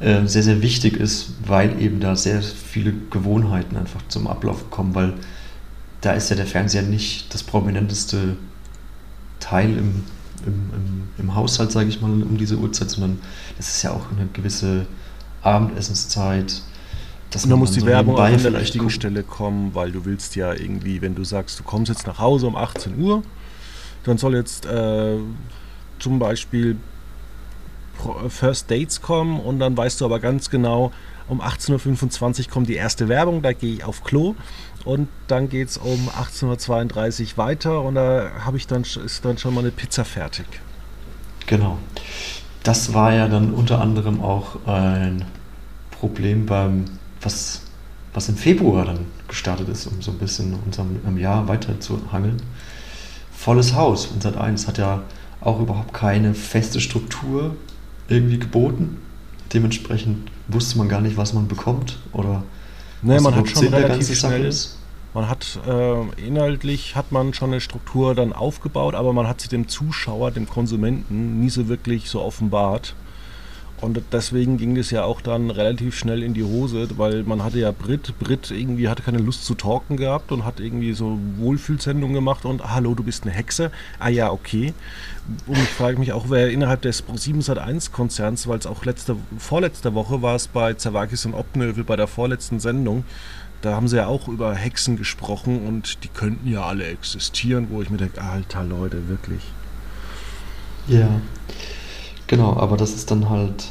äh, 0.00 0.26
sehr, 0.26 0.42
sehr 0.42 0.62
wichtig 0.62 0.96
ist, 0.96 1.34
weil 1.46 1.80
eben 1.80 2.00
da 2.00 2.16
sehr 2.16 2.42
viele 2.42 2.92
Gewohnheiten 3.10 3.76
einfach 3.76 4.00
zum 4.08 4.26
Ablauf 4.26 4.70
kommen, 4.70 4.94
weil 4.94 5.14
da 6.00 6.12
ist 6.12 6.30
ja 6.30 6.36
der 6.36 6.46
Fernseher 6.46 6.82
nicht 6.82 7.32
das 7.32 7.42
prominenteste 7.42 8.36
Teil 9.40 9.70
im, 9.70 10.04
im, 10.46 10.70
im, 10.74 11.02
im 11.18 11.34
Haushalt, 11.34 11.72
sage 11.72 11.88
ich 11.88 12.00
mal, 12.00 12.10
um 12.10 12.36
diese 12.36 12.56
Uhrzeit, 12.56 12.90
sondern 12.90 13.20
das 13.56 13.68
ist 13.68 13.82
ja 13.82 13.92
auch 13.92 14.10
eine 14.10 14.28
gewisse 14.32 14.86
Abendessenszeit. 15.42 16.62
Und 17.34 17.50
dann 17.50 17.58
muss 17.58 17.72
die 17.72 17.80
so 17.80 17.86
Werbung 17.86 18.18
an 18.18 18.42
der 18.42 18.54
richtigen 18.54 18.84
gucken. 18.84 18.90
Stelle 18.90 19.22
kommen, 19.22 19.74
weil 19.74 19.92
du 19.92 20.04
willst 20.04 20.36
ja 20.36 20.52
irgendwie, 20.52 21.00
wenn 21.00 21.14
du 21.14 21.24
sagst, 21.24 21.58
du 21.58 21.62
kommst 21.62 21.88
jetzt 21.88 22.06
nach 22.06 22.18
Hause 22.18 22.46
um 22.46 22.56
18 22.56 23.00
Uhr, 23.00 23.22
dann 24.04 24.18
soll 24.18 24.34
jetzt 24.34 24.66
äh, 24.66 25.16
zum 25.98 26.18
Beispiel 26.18 26.76
First 28.28 28.70
Dates 28.70 29.00
kommen 29.00 29.40
und 29.40 29.60
dann 29.60 29.76
weißt 29.76 30.00
du 30.00 30.04
aber 30.04 30.18
ganz 30.18 30.50
genau, 30.50 30.92
um 31.28 31.40
18.25 31.40 32.46
Uhr 32.46 32.50
kommt 32.50 32.68
die 32.68 32.74
erste 32.74 33.08
Werbung, 33.08 33.42
da 33.42 33.52
gehe 33.52 33.74
ich 33.74 33.84
auf 33.84 34.02
Klo 34.02 34.34
und 34.84 35.08
dann 35.28 35.48
geht 35.48 35.68
es 35.68 35.78
um 35.78 36.08
18.32 36.08 37.22
Uhr 37.22 37.38
weiter 37.38 37.82
und 37.82 37.94
da 37.94 38.30
habe 38.44 38.56
ich 38.56 38.66
dann, 38.66 38.82
ist 38.82 39.24
dann 39.24 39.38
schon 39.38 39.54
mal 39.54 39.60
eine 39.60 39.70
Pizza 39.70 40.04
fertig. 40.04 40.46
Genau. 41.46 41.78
Das 42.62 42.94
war 42.94 43.12
ja 43.12 43.28
dann 43.28 43.52
unter 43.52 43.80
anderem 43.80 44.22
auch 44.22 44.66
ein 44.66 45.24
Problem 45.90 46.46
beim, 46.46 46.84
was, 47.22 47.62
was 48.14 48.28
im 48.28 48.36
Februar 48.36 48.84
dann 48.84 49.06
gestartet 49.28 49.68
ist, 49.68 49.86
um 49.86 50.02
so 50.02 50.10
ein 50.10 50.18
bisschen 50.18 50.54
unserem 50.66 51.18
Jahr 51.18 51.48
weiter 51.48 51.80
zu 51.80 52.00
hangeln 52.12 52.42
volles 53.42 53.74
Haus. 53.74 54.06
Und 54.06 54.22
Sat 54.22 54.36
1 54.36 54.68
hat 54.68 54.78
ja 54.78 55.02
auch 55.40 55.60
überhaupt 55.60 55.92
keine 55.92 56.34
feste 56.34 56.80
Struktur 56.80 57.56
irgendwie 58.08 58.38
geboten. 58.38 58.98
Dementsprechend 59.52 60.30
wusste 60.48 60.78
man 60.78 60.88
gar 60.88 61.00
nicht, 61.00 61.16
was 61.16 61.32
man 61.34 61.48
bekommt 61.48 61.98
oder 62.12 62.44
nee, 63.02 63.16
was 63.16 63.22
man 63.22 63.34
hat 63.34 63.48
schon 63.48 63.62
Sinn 63.62 63.74
relativ 63.74 64.18
schnell, 64.18 64.44
ist. 64.44 64.78
Man 65.12 65.28
hat 65.28 65.58
äh, 65.66 66.26
inhaltlich 66.26 66.96
hat 66.96 67.12
man 67.12 67.34
schon 67.34 67.50
eine 67.50 67.60
Struktur 67.60 68.14
dann 68.14 68.32
aufgebaut, 68.32 68.94
aber 68.94 69.12
man 69.12 69.26
hat 69.26 69.40
sie 69.40 69.48
dem 69.48 69.68
Zuschauer, 69.68 70.30
dem 70.30 70.48
Konsumenten 70.48 71.40
nie 71.40 71.50
so 71.50 71.68
wirklich 71.68 72.08
so 72.08 72.22
offenbart. 72.22 72.94
Und 73.82 74.00
deswegen 74.12 74.58
ging 74.58 74.76
es 74.76 74.92
ja 74.92 75.02
auch 75.02 75.20
dann 75.20 75.50
relativ 75.50 75.98
schnell 75.98 76.22
in 76.22 76.34
die 76.34 76.44
Hose, 76.44 76.86
weil 76.96 77.24
man 77.24 77.42
hatte 77.42 77.58
ja 77.58 77.72
Brit. 77.72 78.14
Brit 78.20 78.52
irgendwie 78.52 78.88
hatte 78.88 79.02
keine 79.02 79.18
Lust 79.18 79.44
zu 79.44 79.56
talken 79.56 79.96
gehabt 79.96 80.30
und 80.30 80.44
hat 80.44 80.60
irgendwie 80.60 80.92
so 80.92 81.18
Wohlfühlsendungen 81.36 82.14
gemacht 82.14 82.44
und 82.44 82.62
hallo, 82.62 82.94
du 82.94 83.02
bist 83.02 83.24
eine 83.24 83.32
Hexe. 83.32 83.72
Ah 83.98 84.08
ja, 84.08 84.30
okay. 84.30 84.72
Und 85.48 85.58
ich 85.58 85.68
frage 85.68 85.98
mich 85.98 86.12
auch, 86.12 86.26
wer 86.28 86.50
innerhalb 86.50 86.82
des 86.82 87.02
7 87.12 87.42
Konzerns, 87.90 88.46
weil 88.46 88.58
es 88.60 88.66
auch 88.66 88.84
letzte, 88.84 89.16
vorletzte 89.36 89.94
Woche 89.94 90.22
war 90.22 90.36
es 90.36 90.46
bei 90.46 90.74
Zawakis 90.74 91.26
und 91.26 91.34
Obnövel 91.34 91.82
bei 91.82 91.96
der 91.96 92.06
vorletzten 92.06 92.60
Sendung, 92.60 93.02
da 93.62 93.74
haben 93.74 93.88
sie 93.88 93.96
ja 93.96 94.06
auch 94.06 94.28
über 94.28 94.54
Hexen 94.54 94.96
gesprochen 94.96 95.66
und 95.66 96.04
die 96.04 96.08
könnten 96.08 96.48
ja 96.48 96.62
alle 96.62 96.86
existieren, 96.86 97.66
wo 97.70 97.82
ich 97.82 97.90
mir 97.90 97.98
denke, 97.98 98.22
alter 98.22 98.62
Leute, 98.62 99.08
wirklich. 99.08 99.42
Ja. 100.86 101.20
Genau, 102.32 102.56
aber 102.56 102.78
das 102.78 102.94
ist 102.94 103.10
dann 103.10 103.28
halt. 103.28 103.68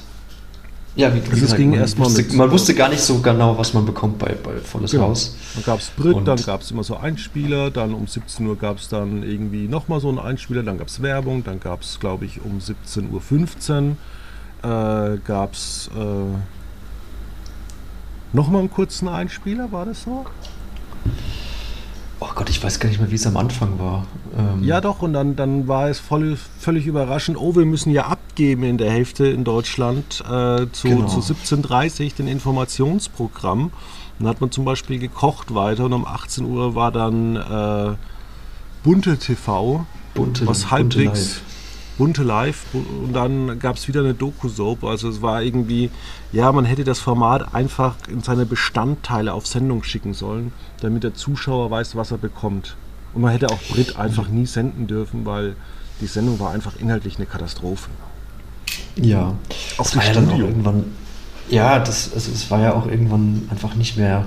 Ja, 0.95 1.11
wie 1.15 1.19
gesagt, 1.19 1.57
ging 1.57 1.71
man, 1.71 1.81
wusste, 1.97 2.21
mit, 2.21 2.33
man 2.33 2.51
wusste 2.51 2.75
gar 2.75 2.89
nicht 2.89 3.01
so 3.01 3.17
genau, 3.17 3.57
was 3.57 3.73
man 3.73 3.87
bekommt 3.87 4.19
bei, 4.19 4.35
bei 4.35 4.59
Volles 4.59 4.91
genau. 4.91 5.05
Haus. 5.05 5.35
Dann 5.55 5.63
gab 5.63 5.79
es 5.79 5.89
Brit, 5.89 6.13
und 6.13 6.25
dann 6.25 6.37
gab 6.37 6.61
es 6.61 6.69
immer 6.69 6.83
so 6.83 6.95
Einspieler, 6.95 7.71
dann 7.71 7.95
um 7.95 8.05
17 8.05 8.45
Uhr 8.45 8.55
gab 8.55 8.77
es 8.77 8.87
dann 8.87 9.23
irgendwie 9.23 9.67
nochmal 9.67 9.99
so 9.99 10.09
einen 10.09 10.19
Einspieler, 10.19 10.61
dann 10.61 10.77
gab 10.77 10.89
es 10.89 11.01
Werbung, 11.01 11.43
dann 11.43 11.59
gab 11.59 11.81
es, 11.81 11.99
glaube 11.99 12.25
ich, 12.25 12.39
um 12.45 12.59
17.15 12.59 13.95
Uhr 14.61 15.15
äh, 15.15 15.17
gab 15.25 15.53
es 15.53 15.89
äh, 15.95 16.37
nochmal 18.31 18.59
einen 18.59 18.69
kurzen 18.69 19.07
Einspieler, 19.07 19.71
war 19.71 19.85
das 19.87 20.03
so? 20.03 20.23
Oh 22.19 22.29
Gott, 22.35 22.51
ich 22.51 22.63
weiß 22.63 22.79
gar 22.79 22.89
nicht 22.89 22.99
mehr, 22.99 23.09
wie 23.09 23.15
es 23.15 23.25
am 23.25 23.37
Anfang 23.37 23.79
war. 23.79 24.05
Ähm 24.37 24.63
ja, 24.63 24.81
doch, 24.81 25.01
und 25.01 25.13
dann, 25.13 25.35
dann 25.35 25.67
war 25.67 25.89
es 25.89 25.99
voll, 25.99 26.37
völlig 26.59 26.87
überraschend. 26.87 27.37
Oh, 27.37 27.55
wir 27.55 27.65
müssen 27.65 27.91
ja 27.91 28.05
abgeben 28.05 28.63
in 28.63 28.77
der 28.77 28.91
Hälfte 28.91 29.27
in 29.27 29.43
Deutschland 29.43 30.21
äh, 30.21 30.67
zu, 30.71 30.87
genau. 30.87 31.07
zu 31.07 31.19
17.30 31.19 32.15
den 32.15 32.27
Informationsprogramm. 32.27 33.71
Dann 34.19 34.27
hat 34.27 34.41
man 34.41 34.51
zum 34.51 34.65
Beispiel 34.65 34.99
gekocht 34.99 35.53
weiter 35.55 35.85
und 35.85 35.93
um 35.93 36.05
18 36.05 36.45
Uhr 36.45 36.75
war 36.75 36.91
dann 36.91 37.35
äh, 37.35 37.95
Bunte 38.83 39.17
TV, 39.17 39.85
Bunte, 40.13 40.47
was 40.47 40.71
halbwegs 40.71 41.41
bunte 41.97 42.23
Live 42.23 42.65
und 42.73 43.13
dann 43.13 43.59
gab 43.59 43.75
es 43.75 43.87
wieder 43.87 43.99
eine 43.99 44.15
Doku-Soap. 44.15 44.83
Also 44.83 45.07
es 45.07 45.21
war 45.21 45.43
irgendwie, 45.43 45.91
ja, 46.31 46.51
man 46.51 46.65
hätte 46.65 46.83
das 46.83 46.99
Format 46.99 47.53
einfach 47.53 47.95
in 48.07 48.21
seine 48.21 48.47
Bestandteile 48.47 49.33
auf 49.33 49.45
Sendung 49.45 49.83
schicken 49.83 50.15
sollen, 50.15 50.51
damit 50.79 51.03
der 51.03 51.13
Zuschauer 51.13 51.69
weiß, 51.69 51.95
was 51.95 52.09
er 52.09 52.17
bekommt. 52.17 52.75
Und 53.13 53.21
man 53.21 53.31
hätte 53.31 53.49
auch 53.49 53.61
Brit 53.69 53.97
einfach 53.97 54.27
nie 54.27 54.45
senden 54.45 54.87
dürfen, 54.87 55.25
weil 55.25 55.55
die 55.99 56.07
Sendung 56.07 56.39
war 56.39 56.51
einfach 56.51 56.79
inhaltlich 56.79 57.17
eine 57.17 57.25
Katastrophe. 57.25 57.89
Ja, 58.95 59.35
auch 59.77 59.83
das 59.83 59.95
war 59.95 60.05
ja 60.05 60.13
dann 60.13 60.29
auch 60.29 60.39
irgendwann. 60.39 60.85
Ja, 61.49 61.79
das, 61.79 62.13
also 62.13 62.31
es 62.31 62.49
war 62.49 62.61
ja 62.61 62.73
auch 62.73 62.87
irgendwann 62.87 63.47
einfach 63.49 63.75
nicht 63.75 63.97
mehr 63.97 64.25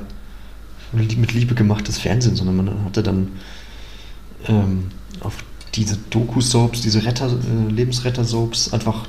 mit 0.92 1.32
Liebe 1.32 1.54
gemachtes 1.54 1.98
Fernsehen, 1.98 2.36
sondern 2.36 2.56
man 2.56 2.84
hatte 2.84 3.02
dann 3.02 3.32
ähm, 4.46 4.90
auf 5.20 5.36
diese 5.74 5.96
Doku-Soaps, 6.10 6.82
diese 6.82 7.04
Retter, 7.04 7.26
äh, 7.26 7.72
Lebensretter-Soaps 7.72 8.72
einfach 8.72 9.06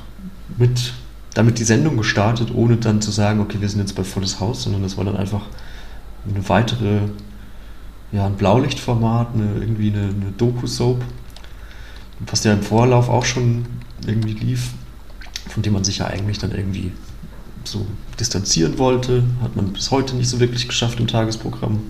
mit 0.58 0.94
damit 1.36 1.58
die 1.58 1.64
Sendung 1.64 1.98
gestartet, 1.98 2.48
ohne 2.54 2.78
dann 2.78 3.02
zu 3.02 3.10
sagen, 3.10 3.40
okay, 3.40 3.60
wir 3.60 3.68
sind 3.68 3.80
jetzt 3.80 3.94
bei 3.94 4.04
volles 4.04 4.40
Haus, 4.40 4.62
sondern 4.62 4.82
das 4.82 4.96
war 4.96 5.04
dann 5.04 5.18
einfach 5.18 5.42
eine 6.26 6.48
weitere, 6.48 7.00
ja, 8.16 8.26
ein 8.26 8.36
Blaulichtformat, 8.36 9.34
eine, 9.34 9.60
irgendwie 9.60 9.90
eine, 9.90 10.08
eine 10.08 10.32
Doku-Soap, 10.38 11.04
was 12.20 12.44
ja 12.44 12.54
im 12.54 12.62
Vorlauf 12.62 13.10
auch 13.10 13.26
schon 13.26 13.66
irgendwie 14.06 14.32
lief, 14.32 14.70
von 15.48 15.62
dem 15.62 15.74
man 15.74 15.84
sich 15.84 15.98
ja 15.98 16.06
eigentlich 16.06 16.38
dann 16.38 16.52
irgendwie 16.52 16.92
so 17.64 17.86
distanzieren 18.18 18.78
wollte, 18.78 19.22
hat 19.42 19.54
man 19.54 19.72
bis 19.72 19.90
heute 19.90 20.16
nicht 20.16 20.30
so 20.30 20.40
wirklich 20.40 20.66
geschafft 20.66 20.98
im 20.98 21.08
Tagesprogramm, 21.08 21.80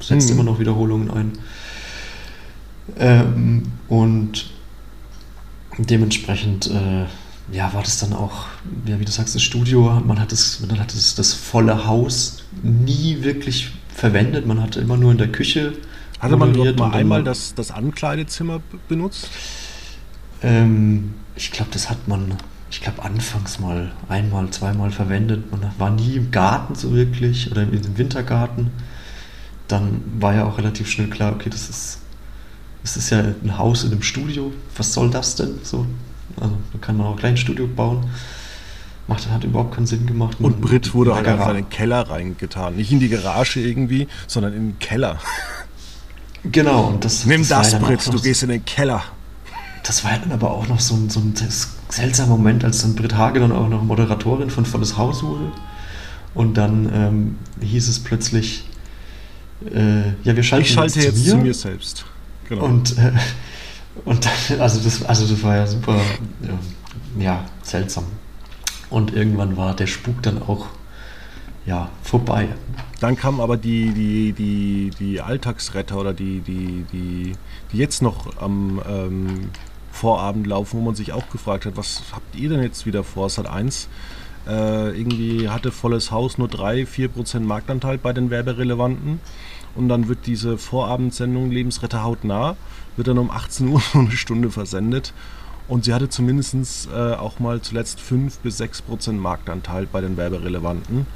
setzt 0.00 0.28
mhm. 0.28 0.34
immer 0.34 0.44
noch 0.44 0.60
Wiederholungen 0.60 1.10
ein. 1.10 1.32
Ähm, 2.96 3.62
und 3.88 4.50
dementsprechend 5.78 6.70
äh, 6.70 7.06
ja, 7.50 7.72
war 7.74 7.82
das 7.82 7.98
dann 7.98 8.12
auch, 8.12 8.46
ja, 8.86 9.00
wie 9.00 9.04
du 9.04 9.10
sagst, 9.10 9.34
das 9.34 9.42
Studio, 9.42 10.00
man 10.06 10.20
hat, 10.20 10.30
das, 10.30 10.60
man 10.60 10.78
hat 10.78 10.94
das, 10.94 11.16
das 11.16 11.34
volle 11.34 11.86
Haus 11.86 12.44
nie 12.62 13.22
wirklich 13.22 13.72
verwendet, 13.94 14.46
man 14.46 14.60
hatte 14.60 14.80
immer 14.80 14.96
nur 14.96 15.12
in 15.12 15.18
der 15.18 15.28
Küche. 15.28 15.72
Hatte 16.18 16.36
man 16.36 16.52
dort 16.52 16.78
mal 16.78 16.92
einmal 16.92 17.22
das, 17.22 17.54
das 17.54 17.70
Ankleidezimmer 17.70 18.60
benutzt? 18.88 19.30
Ähm, 20.42 21.14
ich 21.36 21.50
glaube, 21.52 21.70
das 21.72 21.90
hat 21.90 22.08
man, 22.08 22.34
ich 22.70 22.80
glaube, 22.80 23.02
anfangs 23.02 23.58
mal 23.58 23.92
einmal, 24.08 24.50
zweimal 24.50 24.90
verwendet. 24.90 25.50
Man 25.50 25.70
war 25.78 25.90
nie 25.90 26.16
im 26.16 26.30
Garten 26.30 26.74
so 26.74 26.94
wirklich 26.94 27.50
oder 27.50 27.62
im 27.62 27.98
Wintergarten. 27.98 28.70
Dann 29.68 30.02
war 30.18 30.34
ja 30.34 30.44
auch 30.44 30.58
relativ 30.58 30.90
schnell 30.90 31.08
klar, 31.08 31.32
okay, 31.32 31.50
das 31.50 31.68
ist, 31.68 31.98
das 32.82 32.96
ist 32.96 33.10
ja 33.10 33.20
ein 33.20 33.58
Haus 33.58 33.84
in 33.84 33.92
einem 33.92 34.02
Studio. 34.02 34.52
Was 34.76 34.92
soll 34.92 35.10
das 35.10 35.36
denn? 35.36 35.58
So, 35.62 35.86
also 36.40 36.56
da 36.72 36.78
kann 36.80 36.96
man 36.96 37.06
auch 37.06 37.16
gleich 37.16 37.32
ein 37.32 37.36
Studio 37.36 37.66
bauen. 37.66 38.04
Macht, 39.06 39.28
hat 39.30 39.44
überhaupt 39.44 39.74
keinen 39.74 39.86
Sinn 39.86 40.06
gemacht. 40.06 40.38
Und 40.40 40.62
Brit 40.62 40.94
wurde 40.94 41.14
halt 41.14 41.26
einfach 41.26 41.50
in 41.50 41.56
den 41.56 41.68
Keller 41.68 42.08
reingetan. 42.08 42.76
Nicht 42.76 42.90
in 42.90 43.00
die 43.00 43.10
Garage 43.10 43.60
irgendwie, 43.60 44.08
sondern 44.26 44.54
in 44.54 44.70
den 44.70 44.78
Keller. 44.78 45.18
Genau, 46.50 46.88
und 46.88 47.04
das. 47.04 47.26
Nimm 47.26 47.46
das, 47.46 47.72
das 47.72 47.80
Brit, 47.80 48.06
du 48.06 48.20
gehst 48.20 48.42
in 48.42 48.48
den 48.48 48.64
Keller. 48.64 49.02
Das 49.82 50.04
war 50.04 50.12
dann 50.18 50.32
aber 50.32 50.50
auch 50.50 50.66
noch 50.68 50.80
so 50.80 50.94
ein, 50.94 51.10
so 51.10 51.20
ein 51.20 51.34
seltsamer 51.90 52.36
Moment, 52.36 52.64
als 52.64 52.80
dann 52.80 52.94
Brit 52.94 53.14
Hage 53.14 53.40
dann 53.40 53.52
auch 53.52 53.68
noch 53.68 53.82
Moderatorin 53.82 54.48
von 54.48 54.64
Volles 54.64 54.96
Haus 54.96 55.22
wurde. 55.22 55.52
Und 56.34 56.54
dann 56.54 56.90
ähm, 56.92 57.38
hieß 57.60 57.88
es 57.88 58.00
plötzlich, 58.00 58.64
äh, 59.72 60.08
ja, 60.24 60.34
wir 60.34 60.42
schalten 60.42 60.64
ich 60.64 60.72
schalte 60.72 61.00
jetzt, 61.00 61.18
jetzt 61.18 61.24
zu, 61.24 61.36
mir. 61.36 61.42
zu 61.42 61.46
mir 61.46 61.54
selbst. 61.54 62.06
Genau. 62.48 62.64
Und, 62.64 62.96
äh, 62.98 63.12
und 64.04 64.24
dann, 64.24 64.60
also 64.60 64.80
das, 64.80 65.04
also 65.04 65.26
das 65.26 65.42
war 65.42 65.56
ja 65.56 65.66
super, 65.66 65.96
ja, 66.42 67.22
ja, 67.22 67.44
seltsam. 67.62 68.04
Und 68.94 69.12
irgendwann 69.12 69.56
war 69.56 69.74
der 69.74 69.88
Spuk 69.88 70.22
dann 70.22 70.40
auch 70.40 70.66
ja, 71.66 71.88
vorbei. 72.04 72.46
Dann 73.00 73.16
kamen 73.16 73.40
aber 73.40 73.56
die, 73.56 73.90
die, 73.90 74.32
die, 74.32 74.90
die 74.96 75.20
Alltagsretter 75.20 75.98
oder 75.98 76.12
die, 76.14 76.38
die, 76.38 76.84
die, 76.92 77.32
die 77.72 77.76
jetzt 77.76 78.02
noch 78.02 78.40
am 78.40 78.80
ähm, 78.88 79.50
Vorabend 79.90 80.46
laufen, 80.46 80.78
wo 80.78 80.84
man 80.84 80.94
sich 80.94 81.12
auch 81.12 81.28
gefragt 81.28 81.66
hat, 81.66 81.76
was 81.76 82.04
habt 82.12 82.36
ihr 82.36 82.48
denn 82.48 82.62
jetzt 82.62 82.86
wieder 82.86 83.02
vor? 83.02 83.28
Sat 83.28 83.48
1 83.48 83.88
äh, 84.46 84.96
irgendwie 84.96 85.48
hatte 85.48 85.72
volles 85.72 86.12
Haus 86.12 86.38
nur 86.38 86.46
3-4% 86.46 87.40
Marktanteil 87.40 87.98
bei 87.98 88.12
den 88.12 88.30
Werberelevanten. 88.30 89.18
Und 89.74 89.88
dann 89.88 90.06
wird 90.06 90.20
diese 90.26 90.56
Vorabendsendung 90.56 91.50
Lebensretter 91.50 92.04
hautnah, 92.04 92.56
wird 92.94 93.08
dann 93.08 93.18
um 93.18 93.32
18 93.32 93.70
Uhr 93.70 93.82
eine 93.94 94.12
Stunde 94.12 94.52
versendet. 94.52 95.12
Und 95.66 95.86
sie 95.86 95.94
hatte 95.94 96.10
zumindest 96.10 96.88
äh, 96.94 97.14
auch 97.14 97.38
mal 97.38 97.60
zuletzt 97.62 98.00
5 98.00 98.38
bis 98.38 98.58
6 98.58 98.82
Prozent 98.82 99.18
Marktanteil 99.18 99.86
bei 99.86 100.02
den 100.02 100.16
Werberelevanten. 100.16 101.06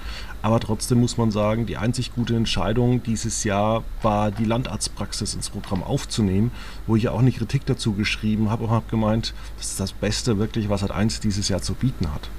Aber 0.40 0.60
trotzdem 0.60 1.00
muss 1.00 1.18
man 1.18 1.30
sagen, 1.30 1.66
die 1.66 1.76
einzig 1.76 2.14
gute 2.14 2.34
Entscheidung 2.34 3.02
dieses 3.02 3.44
Jahr 3.44 3.82
war, 4.02 4.30
die 4.30 4.44
Landarztpraxis 4.44 5.34
ins 5.34 5.50
Programm 5.50 5.82
aufzunehmen, 5.82 6.52
wo 6.86 6.96
ich 6.96 7.08
auch 7.08 7.18
eine 7.18 7.32
Kritik 7.32 7.66
dazu 7.66 7.92
geschrieben 7.92 8.48
habe 8.48 8.64
und 8.64 8.70
habe 8.70 8.86
gemeint, 8.88 9.34
das 9.58 9.70
ist 9.70 9.80
das 9.80 9.92
Beste 9.92 10.38
wirklich, 10.38 10.68
was 10.68 10.82
Sat1 10.82 11.20
dieses 11.20 11.48
Jahr 11.48 11.60
zu 11.60 11.74
bieten 11.74 12.12
hat. 12.14 12.30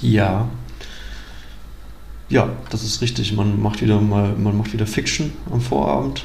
Ja. 0.00 0.48
Ja, 2.28 2.48
das 2.70 2.82
ist 2.82 3.02
richtig. 3.02 3.34
Man 3.34 3.62
macht 3.62 3.82
wieder 3.82 4.00
mal, 4.00 4.34
man 4.34 4.56
macht 4.56 4.72
wieder 4.72 4.86
Fiction 4.86 5.32
am 5.50 5.60
Vorabend. 5.60 6.24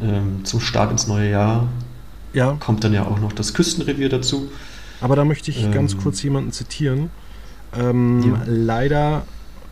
Ähm, 0.00 0.44
zum 0.44 0.60
Start 0.60 0.90
ins 0.90 1.06
neue 1.06 1.30
Jahr 1.30 1.68
ja. 2.32 2.56
kommt 2.60 2.84
dann 2.84 2.92
ja 2.92 3.04
auch 3.06 3.18
noch 3.18 3.32
das 3.32 3.54
Küstenrevier 3.54 4.08
dazu. 4.08 4.50
Aber 5.00 5.16
da 5.16 5.24
möchte 5.24 5.50
ich 5.50 5.64
ähm, 5.64 5.72
ganz 5.72 5.96
kurz 5.96 6.22
jemanden 6.22 6.52
zitieren. 6.52 7.10
Ähm, 7.76 8.22
ja. 8.22 8.42
Leider 8.46 9.24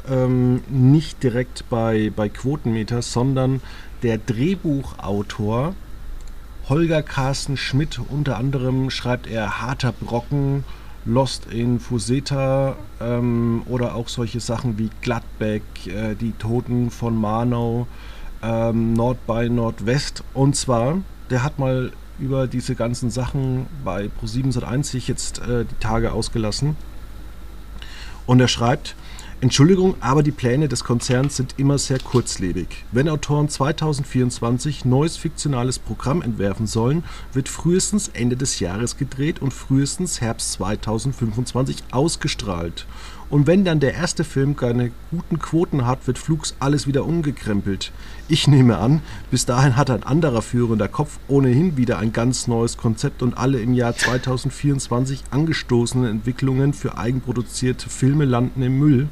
ähm, 0.08 0.62
nicht 0.68 1.22
direkt 1.22 1.64
bei, 1.70 2.12
bei 2.14 2.28
Quotenmeter, 2.28 3.02
sondern 3.02 3.60
der 4.02 4.18
Drehbuchautor 4.18 5.74
Holger 6.68 7.02
Carsten 7.02 7.56
Schmidt, 7.56 8.00
unter 8.10 8.36
anderem 8.38 8.90
schreibt 8.90 9.26
er 9.26 9.60
Harter 9.60 9.92
Brocken, 9.92 10.64
Lost 11.04 11.46
in 11.46 11.80
Fuseta 11.80 12.76
ähm, 13.00 13.62
oder 13.66 13.94
auch 13.94 14.08
solche 14.08 14.38
Sachen 14.38 14.78
wie 14.78 14.90
Gladbeck, 15.00 15.62
äh, 15.86 16.14
Die 16.14 16.32
Toten 16.32 16.90
von 16.90 17.16
Marnow, 17.16 17.86
ähm, 18.42 18.92
Nord 18.92 19.18
bei 19.26 19.48
Nordwest. 19.48 20.22
Und 20.34 20.54
zwar, 20.56 20.98
der 21.30 21.42
hat 21.42 21.58
mal 21.58 21.92
über 22.20 22.46
diese 22.46 22.74
ganzen 22.74 23.10
Sachen 23.10 23.66
bei 23.84 24.10
Pro701 24.20 24.84
sich 24.84 25.08
jetzt 25.08 25.40
äh, 25.40 25.64
die 25.64 25.80
Tage 25.80 26.12
ausgelassen. 26.12 26.76
Und 28.26 28.40
er 28.40 28.48
schreibt, 28.48 28.94
Entschuldigung, 29.42 29.94
aber 30.00 30.22
die 30.22 30.32
Pläne 30.32 30.68
des 30.68 30.84
Konzerns 30.84 31.36
sind 31.36 31.54
immer 31.56 31.78
sehr 31.78 31.98
kurzlebig. 31.98 32.84
Wenn 32.92 33.08
Autoren 33.08 33.48
2024 33.48 34.84
neues 34.84 35.16
fiktionales 35.16 35.78
Programm 35.78 36.20
entwerfen 36.20 36.66
sollen, 36.66 37.04
wird 37.32 37.48
frühestens 37.48 38.08
Ende 38.08 38.36
des 38.36 38.60
Jahres 38.60 38.98
gedreht 38.98 39.40
und 39.40 39.54
frühestens 39.54 40.20
Herbst 40.20 40.52
2025 40.52 41.84
ausgestrahlt. 41.90 42.84
Und 43.30 43.46
wenn 43.46 43.64
dann 43.64 43.78
der 43.78 43.94
erste 43.94 44.24
Film 44.24 44.56
keine 44.56 44.90
guten 45.12 45.38
Quoten 45.38 45.86
hat, 45.86 46.08
wird 46.08 46.18
Flugs 46.18 46.56
alles 46.58 46.88
wieder 46.88 47.04
umgekrempelt. 47.04 47.92
Ich 48.28 48.48
nehme 48.48 48.78
an, 48.78 49.02
bis 49.30 49.46
dahin 49.46 49.76
hat 49.76 49.88
ein 49.88 50.02
anderer 50.02 50.42
führender 50.42 50.88
Kopf 50.88 51.20
ohnehin 51.28 51.76
wieder 51.76 51.98
ein 51.98 52.12
ganz 52.12 52.48
neues 52.48 52.76
Konzept 52.76 53.22
und 53.22 53.38
alle 53.38 53.60
im 53.60 53.72
Jahr 53.72 53.94
2024 53.94 55.22
angestoßenen 55.30 56.10
Entwicklungen 56.10 56.72
für 56.72 56.98
eigenproduzierte 56.98 57.88
Filme 57.88 58.24
landen 58.24 58.62
im 58.62 58.80
Müll. 58.80 59.08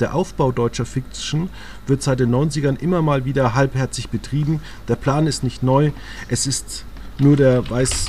Der 0.00 0.14
Aufbau 0.14 0.50
deutscher 0.50 0.86
Fiction 0.86 1.48
wird 1.86 2.02
seit 2.02 2.18
den 2.18 2.34
90ern 2.34 2.76
immer 2.76 3.02
mal 3.02 3.24
wieder 3.24 3.54
halbherzig 3.54 4.08
betrieben. 4.08 4.60
Der 4.88 4.96
Plan 4.96 5.28
ist 5.28 5.44
nicht 5.44 5.62
neu, 5.62 5.92
es 6.28 6.48
ist 6.48 6.84
nur 7.18 7.36
der 7.36 7.70
weiß 7.70 8.06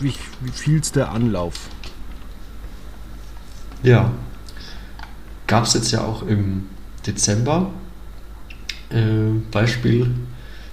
wie, 0.00 0.08
wie, 0.08 0.14
wie 0.40 0.50
vielste 0.50 1.08
Anlauf. 1.08 1.68
Ja, 3.84 4.10
gab 5.46 5.64
es 5.64 5.74
jetzt 5.74 5.92
ja 5.92 6.02
auch 6.02 6.22
im 6.22 6.66
Dezember 7.06 7.70
äh, 8.90 9.30
Beispiel 9.50 10.10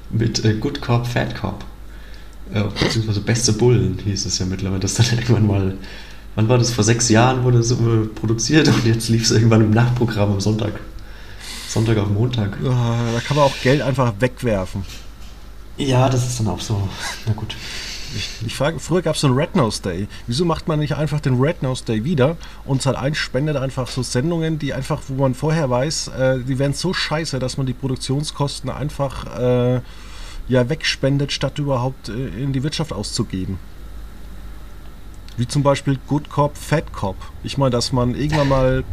mit 0.10 0.44
äh, 0.46 0.54
Good 0.54 0.82
Cop, 0.82 1.08
Fat 1.08 1.36
Cop. 1.36 1.64
Äh, 2.54 2.64
beziehungsweise 2.64 3.22
Beste 3.22 3.54
Bullen 3.54 4.00
hieß 4.04 4.26
es 4.26 4.40
ja 4.40 4.46
mittlerweile, 4.46 4.80
dass 4.80 4.96
dann 4.96 5.06
irgendwann 5.12 5.48
mal, 5.48 5.78
wann 6.36 6.50
war 6.50 6.58
das? 6.58 6.72
Vor 6.72 6.84
sechs 6.84 7.10
Jahren 7.10 7.44
wurde 7.44 7.60
es 7.60 7.72
äh, 7.72 7.76
produziert 8.16 8.68
und 8.68 8.86
jetzt 8.86 9.10
lief 9.10 9.24
es 9.24 9.32
irgendwann 9.32 9.62
im 9.62 9.72
Nachtprogramm 9.72 10.34
am 10.34 10.42
Sonntag. 10.42 10.74
Sonntag 11.68 11.98
auf 11.98 12.10
Montag. 12.10 12.58
da 12.62 13.22
kann 13.26 13.38
man 13.38 13.46
auch 13.46 13.56
Geld 13.64 13.82
einfach 13.82 14.14
wegwerfen. 14.20 14.84
Ja, 15.78 16.10
das 16.10 16.28
ist 16.28 16.40
dann 16.40 16.50
auch 16.50 16.60
so. 16.60 16.90
Na 17.26 17.32
gut. 17.32 17.56
Ich, 18.16 18.30
ich 18.46 18.56
frage, 18.56 18.80
früher 18.80 19.02
gab 19.02 19.16
es 19.16 19.22
so 19.22 19.28
einen 19.28 19.38
Red 19.38 19.56
Nose 19.56 19.82
Day. 19.82 20.08
Wieso 20.28 20.44
macht 20.44 20.68
man 20.68 20.80
nicht 20.80 20.96
einfach 20.96 21.20
den 21.20 21.40
Red 21.40 21.64
Nose 21.64 21.86
Day 21.86 22.04
wieder 22.04 22.36
und 22.66 22.82
Sat 22.82 22.96
1 22.96 23.18
spendet 23.18 23.56
einfach 23.56 23.88
so 23.88 24.04
Sendungen, 24.04 24.60
die 24.60 24.74
einfach, 24.74 25.02
wo 25.08 25.22
man 25.22 25.34
vorher 25.34 25.70
weiß, 25.70 26.10
äh, 26.10 26.40
die 26.40 26.60
werden 26.60 26.74
so 26.74 26.94
scheiße, 26.94 27.40
dass 27.40 27.58
man 27.58 27.66
die 27.66 27.74
Produktionskosten 27.74 28.70
einfach 28.70 29.40
äh, 29.40 29.82
ja 30.48 30.70
wegspendet, 30.70 31.32
statt 31.32 31.60
überhaupt 31.60 32.10
äh, 32.10 32.28
in 32.28 32.52
die 32.52 32.64
Wirtschaft 32.64 32.92
auszugeben. 32.92 33.60
Wie 35.38 35.48
zum 35.48 35.64
Beispiel 35.64 35.98
Good 36.08 36.30
Cop, 36.30 36.58
Fat 36.58 36.92
Cop. 36.92 37.16
Ich 37.44 37.58
meine, 37.58 37.72
dass 37.72 37.94
man 37.94 38.16
irgendwann 38.16 38.50
mal 38.50 38.84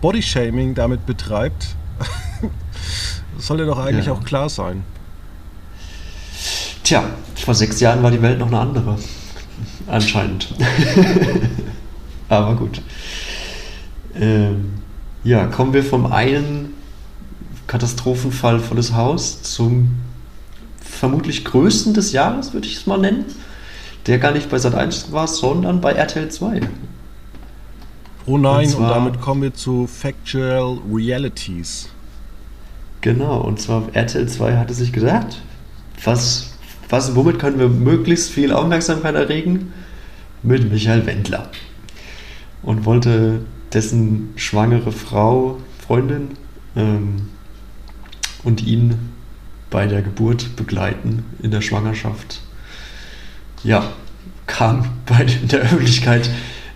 Bodyshaming 0.00 0.74
damit 0.74 1.06
betreibt, 1.06 1.76
soll 3.38 3.60
ja 3.60 3.66
doch 3.66 3.78
eigentlich 3.78 4.06
ja. 4.06 4.12
auch 4.12 4.24
klar 4.24 4.48
sein. 4.48 4.82
Tja, 6.90 7.04
vor 7.36 7.54
sechs 7.54 7.78
Jahren 7.78 8.02
war 8.02 8.10
die 8.10 8.20
Welt 8.20 8.40
noch 8.40 8.48
eine 8.48 8.58
andere. 8.58 8.98
Anscheinend. 9.86 10.52
Aber 12.28 12.56
gut. 12.56 12.82
Ähm, 14.16 14.72
ja, 15.22 15.46
kommen 15.46 15.72
wir 15.72 15.84
vom 15.84 16.10
einen 16.10 16.74
Katastrophenfall 17.68 18.58
volles 18.58 18.92
Haus 18.92 19.40
zum 19.44 20.00
vermutlich 20.80 21.44
größten 21.44 21.94
des 21.94 22.10
Jahres, 22.10 22.54
würde 22.54 22.66
ich 22.66 22.78
es 22.78 22.86
mal 22.86 22.98
nennen. 22.98 23.24
Der 24.08 24.18
gar 24.18 24.32
nicht 24.32 24.50
bei 24.50 24.58
Sat 24.58 24.74
1 24.74 25.12
war, 25.12 25.28
sondern 25.28 25.80
bei 25.80 25.92
RTL 25.92 26.28
2. 26.28 26.60
Oh 28.26 28.36
nein, 28.36 28.64
und, 28.64 28.68
zwar, 28.68 28.82
und 28.82 28.88
damit 28.88 29.20
kommen 29.20 29.42
wir 29.42 29.54
zu 29.54 29.86
Factual 29.86 30.80
Realities. 30.92 31.88
Genau, 33.00 33.42
und 33.42 33.60
zwar 33.60 33.84
RTL 33.92 34.28
2 34.28 34.56
hatte 34.56 34.74
sich 34.74 34.92
gesagt, 34.92 35.40
was 36.02 36.49
was, 36.90 37.14
womit 37.14 37.38
können 37.38 37.58
wir 37.58 37.68
möglichst 37.68 38.30
viel 38.30 38.52
Aufmerksamkeit 38.52 39.14
erregen? 39.14 39.72
Mit 40.42 40.70
Michael 40.70 41.06
Wendler. 41.06 41.50
Und 42.62 42.84
wollte 42.84 43.40
dessen 43.72 44.30
schwangere 44.36 44.92
Frau, 44.92 45.58
Freundin 45.86 46.28
ähm, 46.76 47.28
und 48.42 48.66
ihn 48.66 49.10
bei 49.70 49.86
der 49.86 50.02
Geburt 50.02 50.56
begleiten 50.56 51.24
in 51.42 51.50
der 51.50 51.60
Schwangerschaft. 51.60 52.40
Ja, 53.62 53.92
kam 54.46 54.84
bei 55.06 55.24
der 55.42 55.60
Öffentlichkeit 55.60 56.28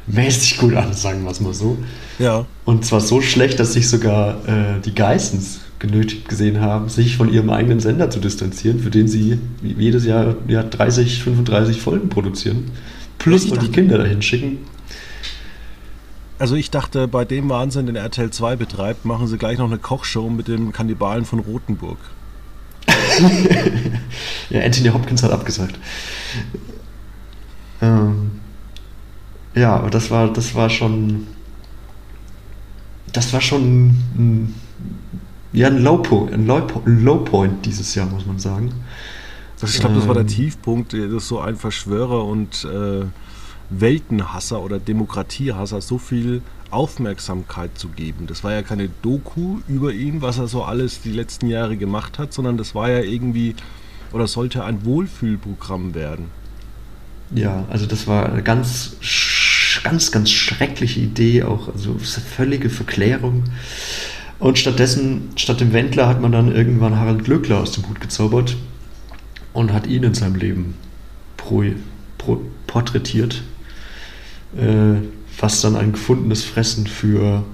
mäßig 0.06 0.58
gut 0.58 0.74
an, 0.74 0.92
sagen 0.92 1.24
wir 1.24 1.30
es 1.30 1.40
mal 1.40 1.54
so. 1.54 1.78
Ja. 2.18 2.46
Und 2.64 2.84
zwar 2.84 3.00
so 3.00 3.20
schlecht, 3.20 3.58
dass 3.58 3.72
sich 3.72 3.88
sogar 3.88 4.46
äh, 4.48 4.80
die 4.80 4.94
Geissens 4.94 5.60
genötigt 5.86 6.28
gesehen 6.28 6.60
haben, 6.60 6.88
sich 6.88 7.16
von 7.16 7.32
ihrem 7.32 7.50
eigenen 7.50 7.80
Sender 7.80 8.10
zu 8.10 8.20
distanzieren, 8.20 8.80
für 8.80 8.90
den 8.90 9.08
sie 9.08 9.38
jedes 9.62 10.04
Jahr 10.04 10.36
ja, 10.48 10.62
30, 10.62 11.22
35 11.22 11.80
Folgen 11.80 12.08
produzieren 12.08 12.70
Plus 13.24 13.48
noch 13.48 13.56
die 13.56 13.70
Kinder 13.70 13.96
dahin 13.96 14.20
schicken. 14.20 14.58
Also 16.38 16.56
ich 16.56 16.70
dachte, 16.70 17.08
bei 17.08 17.24
dem 17.24 17.48
Wahnsinn, 17.48 17.86
den 17.86 17.96
RTL 17.96 18.30
2 18.30 18.56
betreibt, 18.56 19.06
machen 19.06 19.28
sie 19.28 19.38
gleich 19.38 19.56
noch 19.56 19.66
eine 19.66 19.78
Kochshow 19.78 20.28
mit 20.28 20.46
dem 20.46 20.72
Kannibalen 20.72 21.24
von 21.24 21.38
Rothenburg. 21.38 21.96
ja, 24.50 24.60
Anthony 24.60 24.88
Hopkins 24.90 25.22
hat 25.22 25.30
abgesagt. 25.30 25.78
Ähm, 27.80 28.32
ja, 29.54 29.74
aber 29.76 29.88
das 29.88 30.10
war, 30.10 30.30
das 30.30 30.54
war 30.54 30.68
schon. 30.68 31.26
Das 33.12 33.32
war 33.32 33.40
schon 33.40 33.94
ein, 34.18 34.54
ja, 35.54 35.68
ein 35.68 35.82
Low, 35.82 36.02
ein 36.32 36.46
Low, 36.46 36.66
Low 36.84 37.18
Point 37.18 37.64
dieses 37.64 37.94
Jahr, 37.94 38.06
muss 38.06 38.26
man 38.26 38.38
sagen. 38.38 38.72
ich 39.62 39.78
glaube, 39.78 39.94
das 39.94 40.06
war 40.06 40.14
der 40.14 40.22
ähm. 40.22 40.28
Tiefpunkt, 40.28 40.92
dass 40.92 41.28
so 41.28 41.38
ein 41.38 41.56
Verschwörer 41.56 42.24
und 42.24 42.64
äh, 42.64 43.04
Weltenhasser 43.70 44.60
oder 44.60 44.78
Demokratiehasser 44.78 45.80
so 45.80 45.98
viel 45.98 46.42
Aufmerksamkeit 46.70 47.78
zu 47.78 47.88
geben. 47.88 48.26
Das 48.26 48.42
war 48.42 48.52
ja 48.52 48.62
keine 48.62 48.88
Doku 49.02 49.60
über 49.68 49.92
ihn, 49.92 50.22
was 50.22 50.38
er 50.38 50.48
so 50.48 50.64
alles 50.64 51.00
die 51.00 51.12
letzten 51.12 51.46
Jahre 51.46 51.76
gemacht 51.76 52.18
hat, 52.18 52.32
sondern 52.32 52.56
das 52.56 52.74
war 52.74 52.90
ja 52.90 53.00
irgendwie 53.00 53.54
oder 54.12 54.26
sollte 54.26 54.64
ein 54.64 54.84
Wohlfühlprogramm 54.84 55.94
werden. 55.94 56.26
Ja, 57.32 57.64
also 57.70 57.86
das 57.86 58.06
war 58.06 58.30
eine 58.30 58.42
ganz, 58.42 58.96
ganz, 59.82 60.12
ganz 60.12 60.30
schreckliche 60.30 61.00
Idee, 61.00 61.44
auch 61.44 61.68
also 61.68 61.96
völlige 61.98 62.70
Verklärung. 62.70 63.44
Und 64.38 64.58
stattdessen, 64.58 65.30
statt 65.36 65.60
dem 65.60 65.72
Wendler, 65.72 66.08
hat 66.08 66.20
man 66.20 66.32
dann 66.32 66.52
irgendwann 66.52 66.98
Harald 66.98 67.24
Glöckler 67.24 67.60
aus 67.60 67.72
dem 67.72 67.88
Hut 67.88 68.00
gezaubert 68.00 68.56
und 69.52 69.72
hat 69.72 69.86
ihn 69.86 70.02
in 70.02 70.14
seinem 70.14 70.34
Leben 70.34 70.74
pro, 71.36 71.64
pro, 72.18 72.40
porträtiert. 72.66 73.42
Äh, 74.56 74.96
was 75.40 75.60
dann 75.60 75.76
ein 75.76 75.92
gefundenes 75.92 76.44
Fressen 76.44 76.86
für 76.86 77.44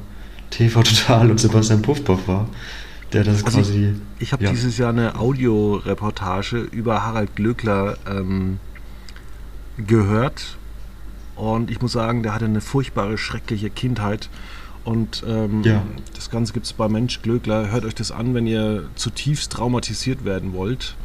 TV 0.50 0.82
Total 0.82 1.30
und 1.30 1.40
Sebastian 1.40 1.82
Puffpuff 1.82 2.28
war. 2.28 2.48
Der 3.12 3.24
das 3.24 3.44
also 3.44 3.58
quasi. 3.58 3.94
Ich, 4.18 4.22
ich 4.22 4.32
habe 4.32 4.44
ja. 4.44 4.50
dieses 4.50 4.78
Jahr 4.78 4.90
eine 4.90 5.18
Audioreportage 5.18 6.58
über 6.58 7.04
Harald 7.04 7.34
Glöckler 7.36 7.96
ähm, 8.08 8.58
gehört. 9.78 10.58
Und 11.36 11.70
ich 11.70 11.80
muss 11.80 11.92
sagen, 11.92 12.22
der 12.22 12.34
hatte 12.34 12.44
eine 12.44 12.60
furchtbare, 12.60 13.16
schreckliche 13.16 13.70
Kindheit. 13.70 14.28
Und 14.84 15.22
ähm, 15.26 15.62
ja. 15.62 15.82
das 16.14 16.30
Ganze 16.30 16.52
gibt 16.52 16.66
es 16.66 16.72
bei 16.72 16.88
Mensch 16.88 17.22
Glöckler. 17.22 17.70
Hört 17.70 17.84
euch 17.84 17.94
das 17.94 18.10
an, 18.10 18.34
wenn 18.34 18.46
ihr 18.46 18.88
zutiefst 18.94 19.52
traumatisiert 19.52 20.24
werden 20.24 20.52
wollt. 20.52 20.96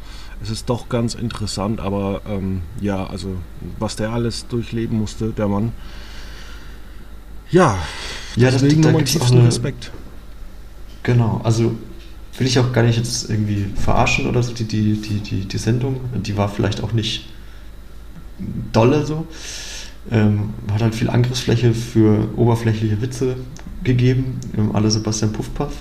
Es 0.41 0.49
ist 0.49 0.69
doch 0.69 0.89
ganz 0.89 1.13
interessant, 1.13 1.79
aber 1.79 2.21
ähm, 2.27 2.61
ja, 2.81 3.07
also 3.07 3.35
was 3.79 3.95
der 3.95 4.11
alles 4.11 4.47
durchleben 4.47 4.97
musste, 4.97 5.29
der 5.29 5.47
Mann. 5.47 5.71
Ja, 7.51 7.77
ja 8.35 8.51
deswegen 8.51 8.81
da, 8.81 8.89
da 8.89 8.91
nochmal 8.91 9.05
tiefsten 9.05 9.38
eine, 9.38 9.47
Respekt. 9.47 9.91
Genau, 11.03 11.41
also 11.43 11.75
will 12.38 12.47
ich 12.47 12.59
auch 12.59 12.73
gar 12.73 12.83
nicht 12.83 12.97
jetzt 12.97 13.29
irgendwie 13.29 13.65
verarschen 13.75 14.27
oder 14.27 14.43
so, 14.43 14.53
die, 14.53 14.65
die, 14.65 15.01
die, 15.01 15.19
die, 15.19 15.45
die 15.45 15.57
Sendung. 15.57 15.99
Die 16.15 16.35
war 16.35 16.49
vielleicht 16.49 16.83
auch 16.83 16.91
nicht 16.91 17.27
dolle 18.73 19.05
so. 19.05 19.25
Ähm, 20.11 20.53
hat 20.71 20.81
halt 20.81 20.95
viel 20.95 21.09
Angriffsfläche 21.09 21.73
für 21.73 22.27
oberflächliche 22.35 23.01
Witze 23.01 23.38
gegeben, 23.85 24.39
alle 24.73 24.91
Sebastian 24.91 25.31
Puffpaff. 25.31 25.73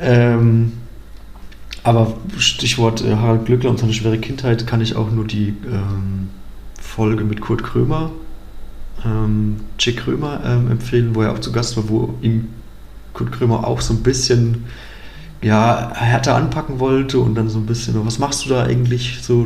Ähm, 0.00 0.72
aber 1.84 2.14
Stichwort 2.38 3.04
äh, 3.04 3.16
Harald 3.16 3.46
Glückler 3.46 3.70
und 3.70 3.78
seine 3.78 3.92
schwere 3.92 4.18
Kindheit 4.18 4.66
kann 4.66 4.80
ich 4.80 4.94
auch 4.94 5.10
nur 5.10 5.26
die 5.26 5.48
ähm, 5.66 6.28
Folge 6.80 7.24
mit 7.24 7.40
Kurt 7.40 7.64
Krömer, 7.64 8.12
ähm, 9.04 9.56
Chick 9.78 9.98
Krömer 9.98 10.40
ähm, 10.44 10.70
empfehlen, 10.70 11.14
wo 11.14 11.22
er 11.22 11.32
auch 11.32 11.40
zu 11.40 11.50
Gast 11.50 11.76
war, 11.76 11.88
wo 11.88 12.14
ihn 12.22 12.48
Kurt 13.14 13.32
Krömer 13.32 13.66
auch 13.66 13.80
so 13.80 13.94
ein 13.94 14.02
bisschen 14.02 14.64
ja, 15.42 15.92
härter 15.94 16.36
anpacken 16.36 16.78
wollte 16.78 17.18
und 17.18 17.34
dann 17.34 17.48
so 17.48 17.58
ein 17.58 17.66
bisschen, 17.66 17.94
was 18.06 18.18
machst 18.18 18.44
du 18.44 18.50
da 18.50 18.62
eigentlich? 18.62 19.18
So, 19.22 19.44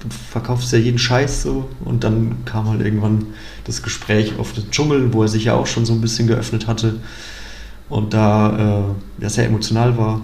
du 0.00 0.08
verkaufst 0.30 0.72
ja 0.72 0.78
jeden 0.78 0.98
Scheiß 0.98 1.42
so. 1.42 1.68
Und 1.84 2.04
dann 2.04 2.44
kam 2.44 2.68
halt 2.68 2.80
irgendwann 2.80 3.26
das 3.66 3.82
Gespräch 3.82 4.38
auf 4.38 4.52
den 4.52 4.70
Dschungel, 4.70 5.12
wo 5.12 5.22
er 5.22 5.28
sich 5.28 5.44
ja 5.44 5.54
auch 5.54 5.66
schon 5.66 5.84
so 5.84 5.92
ein 5.92 6.00
bisschen 6.00 6.28
geöffnet 6.28 6.66
hatte 6.66 7.00
und 7.88 8.14
da 8.14 8.94
äh, 9.18 9.22
ja 9.22 9.28
sehr 9.28 9.46
emotional 9.46 9.96
war. 9.98 10.20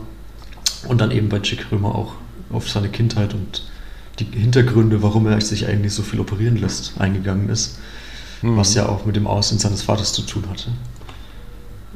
Und 0.88 1.00
dann 1.00 1.12
eben 1.12 1.28
bei 1.28 1.38
Chick 1.38 1.70
Römer 1.70 1.94
auch 1.94 2.14
auf 2.50 2.68
seine 2.68 2.88
Kindheit 2.88 3.35
und 3.35 3.64
die 4.18 4.24
Hintergründe, 4.24 5.02
warum 5.02 5.26
er 5.26 5.40
sich 5.40 5.66
eigentlich 5.66 5.94
so 5.94 6.02
viel 6.02 6.20
operieren 6.20 6.57
lässt, 6.57 7.00
eingegangen 7.00 7.48
ist. 7.48 7.78
Mhm. 8.42 8.57
Was 8.57 8.74
ja 8.74 8.88
auch 8.88 9.05
mit 9.07 9.14
dem 9.14 9.26
Aussehen 9.26 9.59
seines 9.59 9.83
Vaters 9.83 10.12
zu 10.12 10.22
tun 10.22 10.44
hatte. 10.50 10.70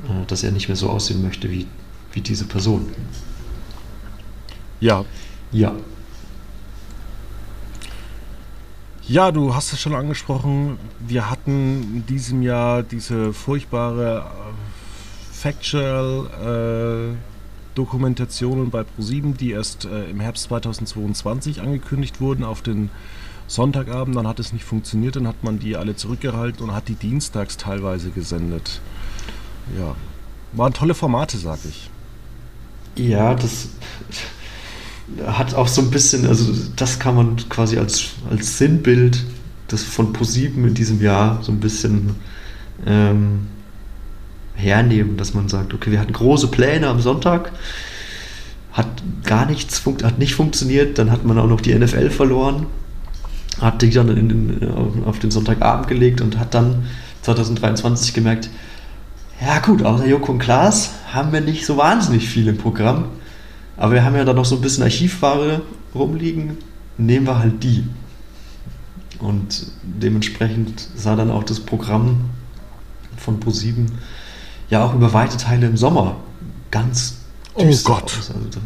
Äh, 0.05 0.27
dass 0.27 0.43
er 0.43 0.53
nicht 0.53 0.69
mehr 0.69 0.77
so 0.77 0.89
aussehen 0.89 1.23
möchte 1.23 1.51
wie, 1.51 1.67
wie 2.13 2.21
diese 2.21 2.45
Person. 2.45 2.87
Ja. 4.81 5.05
Ja. 5.51 5.75
Ja, 9.09 9.31
du 9.31 9.55
hast 9.55 9.73
es 9.73 9.81
schon 9.81 9.95
angesprochen. 9.95 10.79
Wir 10.99 11.31
hatten 11.31 11.83
in 11.95 12.07
diesem 12.07 12.43
Jahr 12.43 12.83
diese 12.83 13.33
furchtbare 13.33 14.19
äh, 14.19 15.33
Factual 15.33 17.15
äh, 17.15 17.77
Dokumentationen 17.77 18.71
bei 18.71 18.83
ProSieben, 18.83 19.37
die 19.37 19.53
erst 19.53 19.85
äh, 19.85 20.11
im 20.11 20.19
Herbst 20.19 20.45
2022 20.45 21.61
angekündigt 21.61 22.21
wurden 22.21 22.43
auf 22.43 22.63
den 22.63 22.91
Sonntagabend. 23.47 24.17
Dann 24.17 24.27
hat 24.27 24.41
es 24.41 24.53
nicht 24.53 24.65
funktioniert, 24.65 25.15
dann 25.15 25.29
hat 25.29 25.45
man 25.45 25.61
die 25.61 25.77
alle 25.77 25.95
zurückgehalten 25.95 26.65
und 26.65 26.75
hat 26.75 26.89
die 26.89 26.97
dienstags 26.97 27.57
teilweise 27.57 28.11
gesendet. 28.11 28.81
Ja, 29.79 29.95
waren 30.53 30.73
tolle 30.73 30.95
Formate, 30.95 31.39
sag 31.39 31.61
ich. 31.65 31.91
Ja, 32.97 33.35
das 33.35 33.69
hat 35.27 35.55
auch 35.55 35.69
so 35.69 35.83
ein 35.83 35.91
bisschen, 35.91 36.27
also 36.27 36.53
das 36.75 36.99
kann 36.99 37.15
man 37.15 37.37
quasi 37.49 37.79
als, 37.79 38.11
als 38.31 38.59
Sinnbild 38.59 39.25
das 39.69 39.83
von 39.83 40.13
ProSieben 40.13 40.67
in 40.67 40.75
diesem 40.75 41.01
Jahr 41.01 41.43
so 41.43 41.53
ein 41.53 41.61
bisschen 41.61 42.17
ähm, 42.87 43.47
hernehmen, 44.55 45.17
dass 45.17 45.35
man 45.35 45.49
sagt, 45.49 45.75
okay, 45.75 45.91
wir 45.91 46.01
hatten 46.01 46.13
große 46.13 46.49
Pläne 46.49 46.89
am 46.89 47.01
Sonntag, 47.01 47.53
hat 48.73 48.87
gar 49.25 49.47
nichts, 49.47 49.83
hat 50.03 50.19
nicht 50.19 50.35
funktioniert, 50.35 50.99
dann 50.99 51.11
hat 51.11 51.25
man 51.25 51.39
auch 51.39 51.49
noch 51.49 51.61
die 51.61 51.75
NFL 51.75 52.11
verloren, 52.11 52.67
hat 53.61 53.83
die 53.83 53.91
dann 53.91 54.09
in, 54.09 54.31
in, 54.31 55.05
auf 55.05 55.19
den 55.19 55.31
Sonntagabend 55.31 55.89
gelegt 55.89 56.21
und 56.21 56.39
hat 56.39 56.55
dann 56.55 56.85
2023 57.23 58.15
gemerkt, 58.15 58.51
ja 59.41 59.59
gut, 59.59 59.83
außer 59.83 60.07
Joko 60.07 60.33
und 60.33 60.39
Klaas 60.39 60.93
haben 61.13 61.33
wir 61.33 61.41
nicht 61.41 61.67
so 61.67 61.77
wahnsinnig 61.77 62.29
viel 62.29 62.49
im 62.49 62.57
Programm, 62.57 63.07
aber 63.77 63.95
wir 63.95 64.05
haben 64.05 64.17
ja 64.17 64.25
da 64.25 64.33
noch 64.33 64.45
so 64.45 64.57
ein 64.57 64.61
bisschen 64.61 64.85
Archivware 64.85 65.63
rumliegen, 65.95 66.57
nehmen 66.99 67.27
wir 67.27 67.39
halt 67.39 67.63
die. 67.63 67.85
Und 69.19 69.67
dementsprechend 69.83 70.89
sah 70.95 71.17
dann 71.17 71.31
auch 71.31 71.45
das 71.45 71.61
Programm 71.61 72.31
von 73.17 73.41
Pro7 73.41 73.87
ja 74.69 74.85
auch 74.85 74.95
über 74.95 75.13
weite 75.13 75.37
Teile 75.37 75.67
im 75.67 75.77
Sommer 75.77 76.17
ganz 76.71 77.19
oh 77.55 77.65
Gott. 77.85 78.05
Aus. 78.19 78.31
Also 78.31 78.61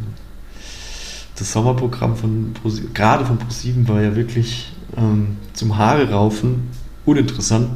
das 1.36 1.52
Sommerprogramm 1.52 2.16
von 2.16 2.52
Pro, 2.54 2.70
gerade 2.92 3.24
von 3.24 3.38
Pro7 3.38 3.88
war 3.88 4.02
ja 4.02 4.14
wirklich 4.16 4.72
ähm, 4.96 5.36
zum 5.52 5.78
Haare 5.78 6.10
raufen 6.10 6.68
uninteressant 7.06 7.70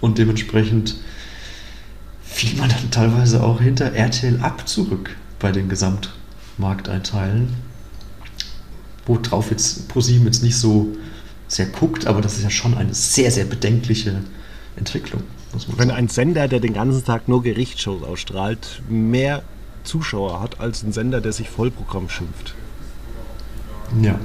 und 0.00 0.18
dementsprechend 0.18 0.96
fiel 2.22 2.58
man 2.58 2.68
dann 2.68 2.90
teilweise 2.90 3.42
auch 3.42 3.60
hinter 3.60 3.92
RTL 3.92 4.40
ab 4.40 4.66
zurück 4.68 5.14
bei 5.38 5.52
den 5.52 5.68
Gesamtmarkteinteilen. 6.56 7.54
Worauf 9.06 9.50
jetzt 9.50 9.90
Pro7 9.90 10.24
jetzt 10.24 10.42
nicht 10.42 10.56
so 10.56 10.88
sehr 11.48 11.66
guckt, 11.66 12.06
aber 12.06 12.20
das 12.20 12.36
ist 12.36 12.42
ja 12.42 12.50
schon 12.50 12.74
eine 12.74 12.92
sehr, 12.92 13.30
sehr 13.30 13.44
bedenkliche 13.44 14.20
Entwicklung. 14.74 15.22
Wenn 15.76 15.90
ein 15.90 16.08
Sender, 16.08 16.48
der 16.48 16.60
den 16.60 16.74
ganzen 16.74 17.04
Tag 17.04 17.28
nur 17.28 17.42
Gerichtsshows 17.42 18.02
ausstrahlt, 18.02 18.82
mehr 18.88 19.42
Zuschauer 19.84 20.40
hat 20.40 20.60
als 20.60 20.82
ein 20.82 20.92
Sender, 20.92 21.20
der 21.20 21.32
sich 21.32 21.48
Vollprogramm 21.48 22.08
schimpft. 22.08 22.54
Ja. 24.02 24.18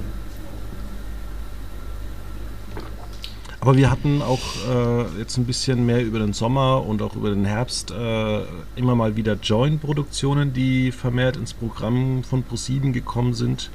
Aber 3.62 3.78
wir 3.78 3.90
hatten 3.90 4.22
auch 4.22 4.42
äh, 4.70 5.20
jetzt 5.20 5.38
ein 5.38 5.46
bisschen 5.46 5.86
mehr 5.86 6.04
über 6.04 6.20
den 6.20 6.34
Sommer 6.34 6.86
und 6.86 7.02
auch 7.02 7.16
über 7.16 7.30
den 7.30 7.46
Herbst 7.46 7.92
äh, 7.92 8.42
immer 8.76 8.96
mal 8.96 9.16
wieder 9.16 9.38
Join-Produktionen, 9.42 10.52
die 10.52 10.92
vermehrt 10.92 11.38
ins 11.38 11.54
Programm 11.54 12.24
von 12.24 12.44
ProSieben 12.44 12.92
gekommen 12.92 13.34
sind 13.34 13.72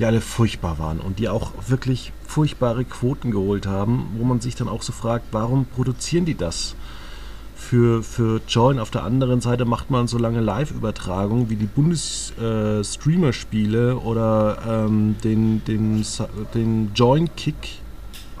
die 0.00 0.04
alle 0.06 0.20
furchtbar 0.22 0.78
waren 0.78 0.98
und 0.98 1.18
die 1.18 1.28
auch 1.28 1.52
wirklich 1.68 2.14
furchtbare 2.26 2.86
Quoten 2.86 3.30
geholt 3.30 3.66
haben, 3.66 4.06
wo 4.16 4.24
man 4.24 4.40
sich 4.40 4.54
dann 4.54 4.68
auch 4.68 4.80
so 4.80 4.92
fragt, 4.92 5.26
warum 5.30 5.66
produzieren 5.66 6.24
die 6.24 6.36
das? 6.36 6.74
Für, 7.54 8.02
für 8.02 8.40
Join 8.48 8.78
auf 8.78 8.90
der 8.90 9.04
anderen 9.04 9.42
Seite 9.42 9.66
macht 9.66 9.90
man 9.90 10.08
so 10.08 10.16
lange 10.16 10.40
Live-Übertragungen 10.40 11.50
wie 11.50 11.56
die 11.56 11.66
Bundes-Streamer-Spiele 11.66 13.90
äh, 13.90 13.92
oder 13.92 14.56
ähm, 14.66 15.16
den, 15.22 15.62
den, 15.66 16.02
den 16.54 16.92
Join-Kick 16.94 17.82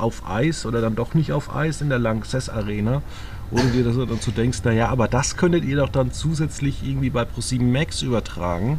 auf 0.00 0.28
Eis 0.28 0.66
oder 0.66 0.80
dann 0.80 0.96
doch 0.96 1.14
nicht 1.14 1.32
auf 1.32 1.54
Eis 1.54 1.80
in 1.80 1.88
der 1.88 1.98
Lanxess 1.98 2.48
Arena. 2.48 3.02
Du 3.50 3.56
dir 3.56 3.82
dann 3.82 4.08
dazu 4.08 4.30
denkst, 4.30 4.60
naja, 4.64 4.88
aber 4.88 5.08
das 5.08 5.36
könntet 5.36 5.64
ihr 5.64 5.76
doch 5.76 5.88
dann 5.88 6.12
zusätzlich 6.12 6.84
irgendwie 6.84 7.10
bei 7.10 7.24
ProSieben 7.24 7.72
Max 7.72 8.02
übertragen. 8.02 8.78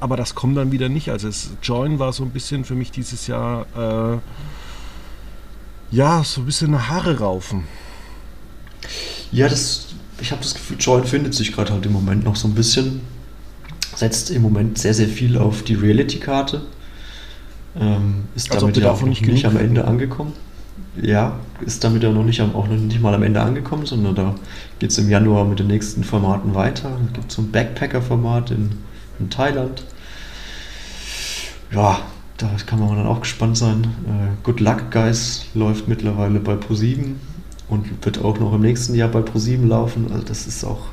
Aber 0.00 0.16
das 0.16 0.34
kommt 0.34 0.56
dann 0.56 0.72
wieder 0.72 0.88
nicht. 0.88 1.10
Also 1.10 1.28
es, 1.28 1.50
Join 1.62 1.98
war 1.98 2.12
so 2.12 2.24
ein 2.24 2.30
bisschen 2.30 2.64
für 2.64 2.74
mich 2.74 2.90
dieses 2.90 3.28
Jahr 3.28 3.66
äh, 3.76 4.18
ja, 5.90 6.22
so 6.24 6.42
ein 6.42 6.46
bisschen 6.46 6.88
Haare 6.88 7.20
raufen. 7.20 7.64
Ja, 9.30 9.48
das, 9.48 9.88
ich 10.20 10.32
habe 10.32 10.42
das 10.42 10.54
Gefühl, 10.54 10.76
Join 10.78 11.04
findet 11.04 11.34
sich 11.34 11.52
gerade 11.52 11.72
halt 11.72 11.86
im 11.86 11.92
Moment 11.92 12.24
noch 12.24 12.36
so 12.36 12.48
ein 12.48 12.54
bisschen. 12.54 13.00
Setzt 13.94 14.30
im 14.30 14.42
Moment 14.42 14.78
sehr, 14.78 14.94
sehr 14.94 15.08
viel 15.08 15.38
auf 15.38 15.62
die 15.62 15.74
Reality-Karte. 15.74 16.62
Ähm, 17.76 18.24
ist 18.34 18.50
Als 18.50 18.60
damit 18.60 18.76
ja 18.76 18.90
auch 18.90 19.02
nicht 19.02 19.22
genug 19.22 19.44
am 19.44 19.56
Ende 19.56 19.84
angekommen. 19.84 20.32
Ja, 21.00 21.38
ist 21.64 21.84
damit 21.84 22.02
ja 22.02 22.10
noch 22.10 22.24
nicht, 22.24 22.40
auch 22.40 22.66
noch 22.66 22.76
nicht 22.76 23.00
mal 23.00 23.14
am 23.14 23.22
Ende 23.22 23.40
angekommen, 23.40 23.86
sondern 23.86 24.14
da 24.14 24.34
geht 24.78 24.90
es 24.90 24.98
im 24.98 25.08
Januar 25.08 25.44
mit 25.44 25.58
den 25.58 25.68
nächsten 25.68 26.02
Formaten 26.02 26.54
weiter. 26.54 26.90
Es 27.06 27.12
gibt 27.12 27.32
so 27.32 27.42
ein 27.42 27.52
Backpacker-Format 27.52 28.50
in, 28.50 28.70
in 29.20 29.30
Thailand. 29.30 29.84
Ja, 31.72 32.00
da 32.38 32.50
kann 32.66 32.80
man 32.80 32.96
dann 32.96 33.06
auch 33.06 33.20
gespannt 33.20 33.56
sein. 33.56 33.84
Äh, 34.06 34.44
Good 34.44 34.60
Luck 34.60 34.90
Guys 34.90 35.46
läuft 35.54 35.88
mittlerweile 35.88 36.40
bei 36.40 36.54
Pro7 36.54 37.14
und 37.68 38.04
wird 38.04 38.24
auch 38.24 38.38
noch 38.38 38.54
im 38.54 38.62
nächsten 38.62 38.94
Jahr 38.94 39.08
bei 39.08 39.20
Pro7 39.20 39.66
laufen. 39.66 40.10
Also 40.10 40.24
das 40.24 40.46
ist 40.46 40.64
auch, 40.64 40.86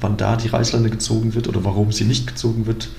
wann 0.00 0.16
da 0.16 0.36
die 0.36 0.48
Reißleine 0.48 0.90
gezogen 0.90 1.34
wird 1.34 1.48
oder 1.48 1.64
warum 1.64 1.90
sie 1.90 2.04
nicht 2.04 2.26
gezogen 2.26 2.66
wird, 2.66 2.90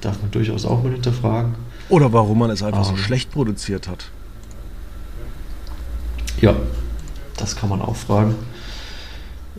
darf 0.00 0.20
man 0.22 0.30
durchaus 0.30 0.64
auch 0.64 0.82
mal 0.82 0.92
hinterfragen. 0.92 1.54
Oder 1.88 2.12
warum 2.12 2.38
man 2.38 2.50
es 2.50 2.62
einfach 2.62 2.84
so 2.84 2.92
Ähm. 2.92 2.98
schlecht 2.98 3.30
produziert 3.32 3.88
hat. 3.88 4.10
Ja, 6.40 6.54
das 7.36 7.56
kann 7.56 7.68
man 7.68 7.80
auch 7.80 7.96
fragen. 7.96 8.34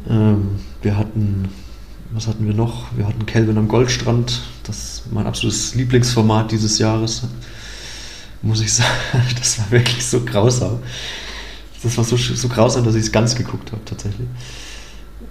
Ähm, 0.10 0.60
wir 0.82 0.98
hatten, 0.98 1.50
was 2.12 2.28
hatten 2.28 2.46
wir 2.46 2.54
noch? 2.54 2.86
Wir 2.96 3.08
hatten 3.08 3.26
Kelvin 3.26 3.58
am 3.58 3.68
Goldstrand, 3.68 4.42
das 4.64 4.78
ist 4.78 5.12
mein 5.12 5.26
absolutes 5.26 5.74
Lieblingsformat 5.76 6.52
dieses 6.52 6.78
Jahres. 6.78 7.24
Muss 8.42 8.62
ich 8.62 8.72
sagen, 8.76 8.90
das 9.40 9.58
war 9.60 9.72
wirklich 9.72 10.06
so 10.06 10.22
grausam. 10.24 10.80
Das 11.82 11.98
war 11.98 12.04
so, 12.04 12.18
so 12.18 12.48
grausam, 12.50 12.84
dass 12.84 12.96
ich 12.96 13.04
es 13.04 13.12
ganz 13.12 13.36
geguckt 13.36 13.72
habe, 13.72 13.84
tatsächlich. 13.86 14.28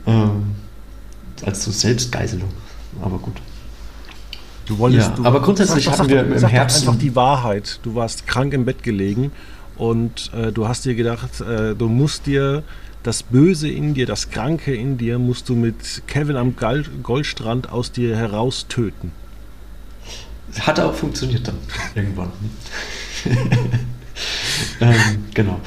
Ähm, 0.06 0.54
als 1.44 1.64
so 1.64 1.70
Selbstgeiselung. 1.70 2.50
Aber 3.02 3.18
gut. 3.18 3.36
Du 4.66 4.78
wolltest, 4.78 5.08
Ja, 5.10 5.14
du, 5.16 5.24
aber 5.24 5.40
grundsätzlich 5.40 5.84
sag, 5.84 5.98
hatten 5.98 6.08
wir 6.10 6.24
im 6.24 6.38
sag 6.38 6.50
Herbst- 6.50 6.80
einfach 6.86 6.98
die 6.98 7.14
Wahrheit. 7.14 7.78
Du 7.82 7.94
warst 7.94 8.26
krank 8.26 8.52
im 8.52 8.64
Bett 8.64 8.82
gelegen 8.82 9.30
und 9.76 10.30
äh, 10.34 10.50
du 10.52 10.66
hast 10.68 10.84
dir 10.84 10.94
gedacht, 10.94 11.40
äh, 11.40 11.74
du 11.74 11.88
musst 11.88 12.26
dir 12.26 12.62
das 13.04 13.22
Böse 13.22 13.68
in 13.68 13.94
dir, 13.94 14.06
das 14.06 14.30
Kranke 14.30 14.74
in 14.74 14.98
dir, 14.98 15.18
musst 15.20 15.48
du 15.48 15.54
mit 15.54 16.02
Kevin 16.08 16.36
am 16.36 16.54
Goldstrand 17.02 17.70
aus 17.70 17.92
dir 17.92 18.16
heraus 18.16 18.66
töten. 18.68 19.12
Hat 20.60 20.80
auch 20.80 20.94
funktioniert 20.94 21.46
dann 21.46 21.56
irgendwann. 21.94 22.30
ähm, 24.80 24.94
genau. 25.34 25.60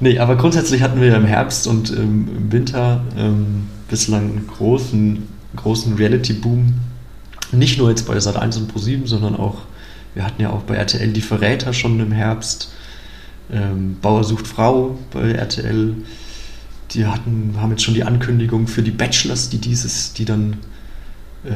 Nee, 0.00 0.18
aber 0.18 0.36
grundsätzlich 0.36 0.82
hatten 0.82 1.00
wir 1.00 1.16
im 1.16 1.24
Herbst 1.24 1.66
und 1.66 1.90
ähm, 1.90 2.28
im 2.36 2.52
Winter 2.52 3.02
ähm, 3.16 3.68
bislang 3.88 4.22
einen 4.22 4.46
großen, 4.46 5.26
großen 5.56 5.94
Reality-Boom. 5.94 6.74
Nicht 7.56 7.78
nur 7.78 7.90
jetzt 7.90 8.06
bei 8.06 8.18
Sat 8.20 8.36
1 8.36 8.56
und 8.58 8.72
Pro7, 8.72 9.06
sondern 9.06 9.36
auch, 9.36 9.62
wir 10.14 10.24
hatten 10.24 10.40
ja 10.40 10.50
auch 10.50 10.62
bei 10.62 10.76
RTL 10.76 11.12
die 11.12 11.20
Verräter 11.20 11.72
schon 11.72 11.98
im 12.00 12.12
Herbst. 12.12 12.70
Ähm, 13.50 13.96
Bauer 14.00 14.24
sucht 14.24 14.46
Frau 14.46 14.98
bei 15.12 15.32
RTL. 15.32 15.94
Die 16.92 17.06
hatten, 17.06 17.54
haben 17.58 17.70
jetzt 17.70 17.82
schon 17.82 17.94
die 17.94 18.04
Ankündigung 18.04 18.68
für 18.68 18.82
die 18.82 18.90
Bachelors, 18.90 19.48
die 19.48 19.58
dieses, 19.58 20.12
die 20.12 20.24
dann 20.24 20.58
äh, 21.44 21.52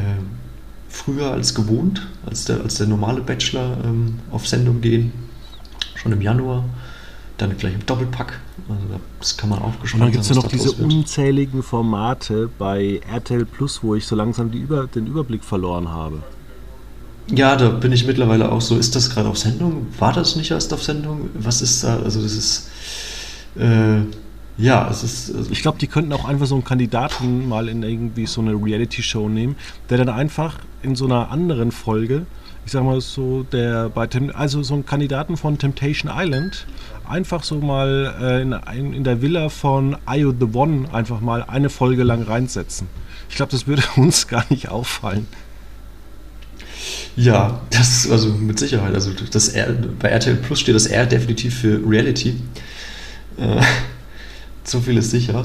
früher 0.89 1.33
als 1.33 1.55
gewohnt, 1.55 2.07
als 2.27 2.45
der, 2.45 2.61
als 2.63 2.77
der 2.77 2.87
normale 2.87 3.21
Bachelor 3.21 3.79
ähm, 3.85 4.19
auf 4.31 4.47
Sendung 4.47 4.81
gehen. 4.81 5.13
Schon 5.95 6.13
im 6.13 6.21
Januar. 6.21 6.65
Dann 7.41 7.57
gleich 7.57 7.75
im 7.75 7.87
Doppelpack. 7.87 8.39
Also 8.69 9.01
das 9.19 9.37
kann 9.37 9.49
man 9.49 9.61
auch 9.61 9.67
Und 9.67 9.83
gespannt 9.83 10.03
dann 10.03 10.13
gibt 10.13 10.25
es 10.25 10.29
ja 10.29 10.37
noch 10.37 10.47
diese 10.47 10.73
unzähligen 10.73 11.63
Formate 11.63 12.51
bei 12.59 13.01
RTL 13.11 13.47
Plus, 13.47 13.83
wo 13.83 13.95
ich 13.95 14.07
so 14.07 14.15
langsam 14.15 14.51
Über, 14.51 14.87
den 14.87 15.07
Überblick 15.07 15.43
verloren 15.43 15.89
habe. 15.89 16.23
Ja, 17.29 17.57
da 17.57 17.69
bin 17.69 17.93
ich 17.93 18.07
mittlerweile 18.07 18.53
auch 18.53 18.61
so. 18.61 18.77
Ist 18.77 18.95
das 18.95 19.09
gerade 19.11 19.29
auf 19.29 19.39
Sendung? 19.39 19.87
War 19.99 20.13
das 20.13 20.37
nicht 20.37 20.51
erst 20.51 20.75
auf 20.75 20.83
Sendung? 20.83 21.31
Was 21.35 21.63
ist 21.63 21.83
da? 21.83 21.99
Also 22.01 22.23
das 22.23 22.33
ist 22.33 22.69
äh, 23.59 24.01
ja, 24.59 24.89
es 24.91 25.03
ist 25.03 25.35
also 25.35 25.51
Ich 25.51 25.63
glaube, 25.63 25.79
die 25.79 25.87
könnten 25.87 26.13
auch 26.13 26.27
einfach 26.27 26.47
so 26.47 26.55
einen 26.55 26.65
Kandidaten 26.65 27.49
mal 27.49 27.69
in 27.69 27.83
irgendwie 27.83 28.27
so 28.27 28.43
eine 28.43 28.53
Reality-Show 28.53 29.29
nehmen, 29.29 29.57
der 29.89 29.99
dann 29.99 30.11
einfach 30.11 30.59
in 30.83 30.97
so 30.97 31.07
einer 31.07 31.31
anderen 31.31 31.73
Folge, 31.73 32.27
ich 32.67 32.73
sag 32.73 32.85
mal 32.85 33.01
so, 33.01 33.45
der 33.45 33.89
bei 33.89 34.07
Tem 34.07 34.31
also 34.35 34.63
so 34.63 34.75
einen 34.75 34.85
Kandidaten 34.85 35.37
von 35.39 35.57
Temptation 35.57 36.13
Island, 36.15 36.67
einfach 37.11 37.43
so 37.43 37.57
mal 37.57 38.15
äh, 38.21 38.43
in, 38.79 38.93
in 38.93 39.05
der 39.05 39.21
Villa 39.21 39.49
von 39.49 39.97
Io 40.09 40.33
the 40.39 40.47
One 40.53 40.93
einfach 40.93 41.21
mal 41.21 41.43
eine 41.43 41.69
Folge 41.69 42.05
lang 42.05 42.23
reinsetzen. 42.23 42.87
Ich 43.29 43.37
glaube, 43.37 43.53
das 43.53 43.67
würde 43.67 43.83
uns 43.97 44.29
gar 44.29 44.45
nicht 44.49 44.69
auffallen. 44.69 45.27
Ja, 47.17 47.61
das 47.71 48.05
ist 48.05 48.11
also 48.11 48.31
mit 48.31 48.59
Sicherheit. 48.59 48.95
Also 48.95 49.11
das 49.31 49.49
R, 49.49 49.75
bei 49.99 50.09
RTL 50.09 50.37
Plus 50.37 50.61
steht 50.61 50.75
das 50.75 50.87
R 50.87 51.07
definitiv 51.07 51.59
für 51.59 51.81
Reality. 51.87 52.37
Äh, 53.37 53.61
so 54.65 54.81
viel 54.81 54.97
ist 54.97 55.11
sicher. 55.11 55.45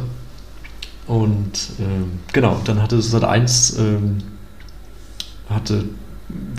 Und 1.07 1.71
ähm, 1.79 2.19
genau, 2.33 2.61
dann 2.63 2.81
hatte 2.81 3.01
Sat 3.01 3.23
1 3.23 3.77
ähm, 3.77 4.17
hatte, 5.49 5.85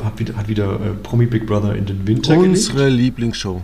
hat 0.02 0.18
wieder, 0.18 0.36
hat 0.36 0.48
wieder 0.48 0.74
äh, 0.74 0.94
Promi 1.02 1.26
Big 1.26 1.46
Brother 1.46 1.74
in 1.74 1.86
den 1.86 2.06
Winter 2.06 2.36
gelegt. 2.36 2.50
Unsere 2.50 2.88
Lieblingsshow. 2.88 3.62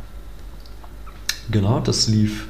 Genau, 1.50 1.81
das 1.81 2.09
lief 2.09 2.46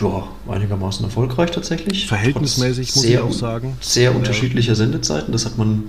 ja, 0.00 0.24
einigermaßen 0.48 1.04
erfolgreich 1.04 1.50
tatsächlich. 1.50 2.06
Verhältnismäßig, 2.06 2.88
Trotz 2.88 2.96
muss 2.96 3.04
sehr 3.04 3.20
ich 3.20 3.26
auch 3.26 3.32
sagen. 3.32 3.76
Sehr 3.80 4.10
Ja. 4.10 4.16
unterschiedlicher 4.16 4.74
Sendezeiten. 4.74 5.32
Das 5.32 5.46
hat 5.46 5.56
man, 5.56 5.84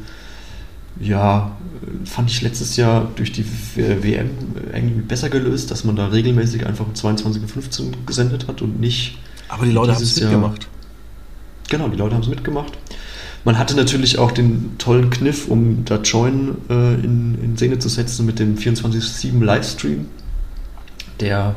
ja, 1.00 1.56
fand 2.06 2.30
ich 2.30 2.42
letztes 2.42 2.76
Jahr 2.78 3.10
durch 3.16 3.32
die 3.32 3.46
WM 3.76 4.30
irgendwie 4.74 5.02
besser 5.02 5.30
gelöst, 5.30 5.72
dass 5.72 5.84
man 5.84 5.96
da 5.96 6.08
regelmäßig 6.08 6.66
einfach 6.66 6.86
um 6.86 6.94
22.15 6.94 7.82
Uhr 7.88 7.92
gesendet 8.06 8.48
hat 8.48 8.62
und 8.62 8.80
nicht. 8.80 9.18
Aber 9.50 9.66
die 9.66 9.72
Leute 9.72 9.94
haben 9.94 10.04
es 10.04 10.20
mitgemacht. 10.20 10.68
Genau, 11.70 11.88
die 11.88 11.98
Leute 11.98 12.16
haben 12.16 12.22
es 12.22 12.30
mitgemacht. 12.30 12.74
Man 13.44 13.60
hatte 13.60 13.76
natürlich 13.76 14.18
auch 14.18 14.32
den 14.32 14.76
tollen 14.80 15.10
Kniff, 15.12 15.48
um 15.48 15.86
da 15.86 15.98
Join 15.98 16.56
äh, 16.70 16.96
in, 16.96 17.38
in 17.44 17.56
Szene 17.56 17.78
zu 17.78 17.90
setzen 17.90 18.26
mit 18.26 18.40
dem 18.40 18.56
24-7 18.58 19.44
Livestream, 19.44 20.08
der 21.20 21.56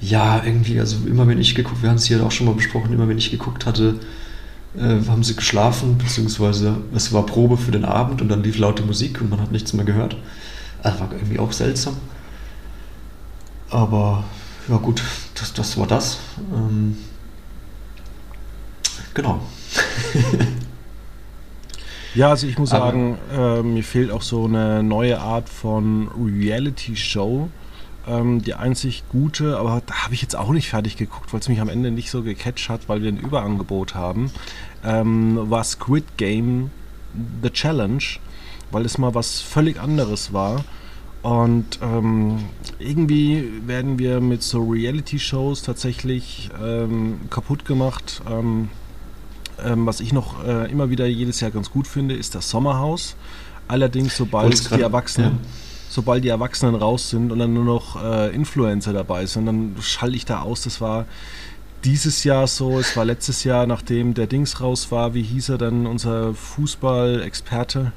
ja 0.00 0.42
irgendwie, 0.44 0.80
also 0.80 1.06
immer 1.06 1.26
wenn 1.26 1.40
ich 1.40 1.54
geguckt, 1.54 1.82
wir 1.82 1.88
haben 1.88 1.96
es 1.96 2.04
hier 2.04 2.24
auch 2.24 2.30
schon 2.30 2.46
mal 2.46 2.54
besprochen, 2.54 2.92
immer 2.92 3.08
wenn 3.08 3.18
ich 3.18 3.30
geguckt 3.30 3.66
hatte, 3.66 4.00
äh, 4.76 5.06
haben 5.08 5.22
sie 5.22 5.36
geschlafen, 5.36 5.98
beziehungsweise 5.98 6.76
es 6.94 7.12
war 7.12 7.24
Probe 7.26 7.56
für 7.56 7.70
den 7.70 7.84
Abend 7.84 8.20
und 8.20 8.28
dann 8.28 8.42
lief 8.42 8.58
laute 8.58 8.82
Musik 8.82 9.20
und 9.20 9.30
man 9.30 9.40
hat 9.40 9.52
nichts 9.52 9.72
mehr 9.72 9.84
gehört. 9.84 10.16
Also 10.82 11.00
war 11.00 11.12
irgendwie 11.12 11.38
auch 11.38 11.52
seltsam. 11.52 11.96
Aber 13.70 14.24
ja 14.68 14.76
gut, 14.76 15.02
das, 15.34 15.52
das 15.52 15.78
war 15.78 15.86
das. 15.86 16.18
Ähm, 16.52 16.96
genau. 19.14 19.40
Ja, 22.14 22.30
also 22.30 22.46
ich 22.46 22.58
muss 22.58 22.70
sagen, 22.70 23.18
äh, 23.36 23.60
mir 23.62 23.82
fehlt 23.82 24.12
auch 24.12 24.22
so 24.22 24.44
eine 24.44 24.84
neue 24.84 25.18
Art 25.18 25.48
von 25.48 26.08
Reality-Show. 26.16 27.48
Ähm, 28.06 28.42
die 28.42 28.54
einzig 28.54 29.04
gute, 29.08 29.56
aber 29.56 29.82
da 29.86 30.04
habe 30.04 30.14
ich 30.14 30.20
jetzt 30.20 30.36
auch 30.36 30.50
nicht 30.50 30.68
fertig 30.68 30.96
geguckt, 30.96 31.32
weil 31.32 31.40
es 31.40 31.48
mich 31.48 31.60
am 31.60 31.70
Ende 31.70 31.90
nicht 31.90 32.10
so 32.10 32.22
gecatcht 32.22 32.68
hat, 32.68 32.88
weil 32.88 33.02
wir 33.02 33.10
ein 33.10 33.16
Überangebot 33.16 33.94
haben, 33.94 34.30
ähm, 34.84 35.50
war 35.50 35.64
Squid 35.64 36.04
Game 36.18 36.70
The 37.42 37.50
Challenge, 37.50 38.04
weil 38.70 38.84
es 38.84 38.98
mal 38.98 39.14
was 39.14 39.40
völlig 39.40 39.80
anderes 39.80 40.32
war. 40.32 40.64
Und 41.22 41.78
ähm, 41.80 42.40
irgendwie 42.78 43.50
werden 43.66 43.98
wir 43.98 44.20
mit 44.20 44.42
so 44.42 44.62
Reality-Shows 44.62 45.62
tatsächlich 45.62 46.50
ähm, 46.62 47.20
kaputt 47.30 47.64
gemacht. 47.64 48.20
Ähm, 48.30 48.68
ähm, 49.64 49.86
was 49.86 50.00
ich 50.00 50.12
noch 50.12 50.44
äh, 50.44 50.70
immer 50.70 50.90
wieder 50.90 51.06
jedes 51.06 51.40
Jahr 51.40 51.50
ganz 51.50 51.70
gut 51.70 51.86
finde, 51.86 52.14
ist 52.14 52.34
das 52.34 52.50
Sommerhaus. 52.50 53.16
Allerdings, 53.68 54.16
sobald 54.16 54.70
die 54.76 54.82
Erwachsenen, 54.82 55.38
ja. 55.42 55.48
Sobald 55.94 56.24
die 56.24 56.28
Erwachsenen 56.28 56.74
raus 56.74 57.10
sind 57.10 57.30
und 57.30 57.38
dann 57.38 57.54
nur 57.54 57.64
noch 57.64 58.02
äh, 58.02 58.34
Influencer 58.34 58.92
dabei 58.92 59.26
sind, 59.26 59.46
dann 59.46 59.76
schalte 59.80 60.16
ich 60.16 60.24
da 60.24 60.42
aus. 60.42 60.62
Das 60.62 60.80
war 60.80 61.06
dieses 61.84 62.24
Jahr 62.24 62.48
so, 62.48 62.80
es 62.80 62.96
war 62.96 63.04
letztes 63.04 63.44
Jahr, 63.44 63.66
nachdem 63.66 64.12
der 64.14 64.26
Dings 64.26 64.60
raus 64.60 64.90
war, 64.90 65.14
wie 65.14 65.22
hieß 65.22 65.50
er 65.50 65.58
dann, 65.58 65.86
unser 65.86 66.34
Fußball-Experte? 66.34 67.92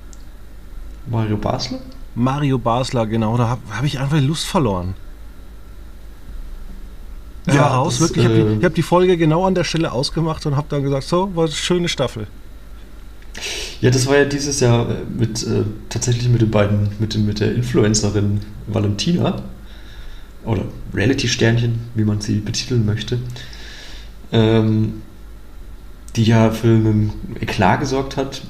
Mario 1.08 1.38
Basler? 1.38 1.80
Mario 2.14 2.60
Basler, 2.60 3.08
genau, 3.08 3.36
da 3.36 3.48
habe 3.50 3.62
hab 3.72 3.84
ich 3.84 4.00
einfach 4.00 4.22
Lust 4.22 4.46
verloren. 4.46 4.94
Ja, 7.48 7.68
raus, 7.68 8.00
wirklich. 8.00 8.26
Ich 8.26 8.32
habe 8.32 8.58
die, 8.58 8.66
hab 8.66 8.76
die, 8.76 8.82
Folge 8.84 9.18
genau 9.18 9.46
an 9.46 9.56
der 9.56 9.64
Stelle 9.64 9.92
ausgemacht 9.92 10.46
und 10.46 10.56
habe 10.56 10.68
dann 10.70 10.84
gesagt, 10.84 11.08
so, 11.08 11.34
war 11.36 11.46
eine 11.46 11.54
schöne 11.54 11.88
Staffel. 11.88 12.28
Ja, 13.80 13.92
das 13.92 14.08
war 14.08 14.18
ja 14.18 14.26
dieses 14.26 14.60
Jahr 14.60 14.88
mit 15.16 15.44
äh, 15.44 15.64
tatsächlich 15.90 16.28
mit 16.30 16.42
den 16.42 16.50
beiden, 16.50 16.90
mit, 17.00 17.14
den, 17.14 17.26
mit 17.26 17.40
der 17.40 17.54
Influencerin 17.54 18.42
Valentina 18.66 19.44
oder 20.46 20.64
Reality-Sternchen, 20.94 21.80
wie 21.94 22.04
man 22.04 22.20
sie 22.20 22.40
betiteln 22.40 22.86
möchte, 22.86 23.20
ähm, 24.32 25.02
die 26.16 26.24
ja 26.24 26.50
für 26.50 26.68
einen 26.70 27.12
Eklat 27.40 27.82
gesorgt 27.82 28.18
hat. 28.18 28.42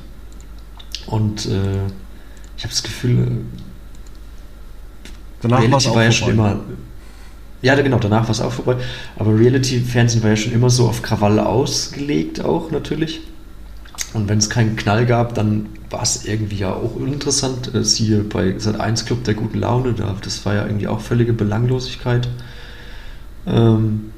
Und 1.07 1.45
äh, 1.45 1.85
ich 2.55 2.63
habe 2.63 2.69
das 2.69 2.83
Gefühl, 2.83 3.19
äh, 3.19 3.29
danach 5.41 5.61
Reality 5.61 5.89
war 5.89 6.03
ja 6.03 6.11
schon 6.11 6.31
immer. 6.31 6.61
Ja, 7.61 7.75
genau, 7.75 7.97
danach 7.97 8.23
war 8.23 8.29
es 8.29 8.39
auch 8.39 8.51
vorbei. 8.51 8.77
Aber 9.17 9.37
Reality-Fernsehen 9.37 10.23
war 10.23 10.29
ja 10.29 10.35
schon 10.35 10.53
immer 10.53 10.69
so 10.69 10.87
auf 10.87 11.01
Krawalle 11.01 11.45
ausgelegt, 11.45 12.39
auch 12.39 12.71
natürlich. 12.71 13.21
Und 14.13 14.29
wenn 14.29 14.37
es 14.37 14.49
keinen 14.49 14.75
Knall 14.75 15.05
gab, 15.05 15.35
dann 15.35 15.67
war 15.89 16.01
es 16.01 16.25
irgendwie 16.25 16.57
ja 16.57 16.73
auch 16.73 16.95
uninteressant. 16.95 17.73
Äh, 17.73 17.83
siehe 17.83 18.23
bei 18.23 18.57
Sat 18.57 18.79
1 18.79 19.05
Club 19.05 19.23
der 19.23 19.33
guten 19.33 19.59
Laune, 19.59 19.93
da, 19.93 20.15
das 20.21 20.45
war 20.45 20.55
ja 20.55 20.65
irgendwie 20.65 20.87
auch 20.87 21.01
völlige 21.01 21.33
Belanglosigkeit. 21.33 22.27
Ähm, 23.45 24.11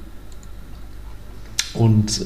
und 1.73 2.25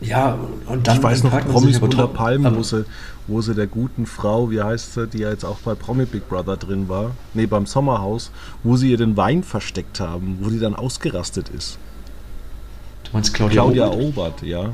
ja, 0.00 0.38
und 0.66 0.86
dann. 0.86 0.96
Ich 0.96 1.02
weiß 1.02 1.24
noch, 1.24 1.38
Promis 1.46 1.78
unter 1.78 2.06
Palmen, 2.08 2.56
wo 2.56 2.62
sie, 2.62 2.86
wo 3.26 3.40
sie 3.42 3.54
der 3.54 3.66
guten 3.66 4.06
Frau, 4.06 4.50
wie 4.50 4.62
heißt 4.62 4.94
sie, 4.94 5.06
die 5.06 5.18
ja 5.18 5.30
jetzt 5.30 5.44
auch 5.44 5.58
bei 5.58 5.74
Promi 5.74 6.06
Big 6.06 6.28
Brother 6.28 6.56
drin 6.56 6.88
war, 6.88 7.12
nee, 7.34 7.46
beim 7.46 7.66
Sommerhaus, 7.66 8.30
wo 8.62 8.76
sie 8.76 8.90
ihr 8.90 8.96
den 8.96 9.16
Wein 9.16 9.42
versteckt 9.42 10.00
haben, 10.00 10.38
wo 10.40 10.48
die 10.48 10.58
dann 10.58 10.74
ausgerastet 10.74 11.50
ist. 11.50 11.78
Du 13.04 13.10
meinst 13.12 13.34
Claudia, 13.34 13.62
Claudia 13.62 13.88
Obert? 13.88 14.02
Obert, 14.02 14.42
ja. 14.42 14.72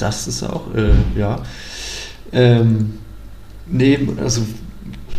Das 0.00 0.26
ist 0.26 0.42
auch, 0.42 0.74
äh, 0.74 1.18
ja. 1.18 1.42
Ähm, 2.32 2.94
nee, 3.66 3.98
also 4.18 4.42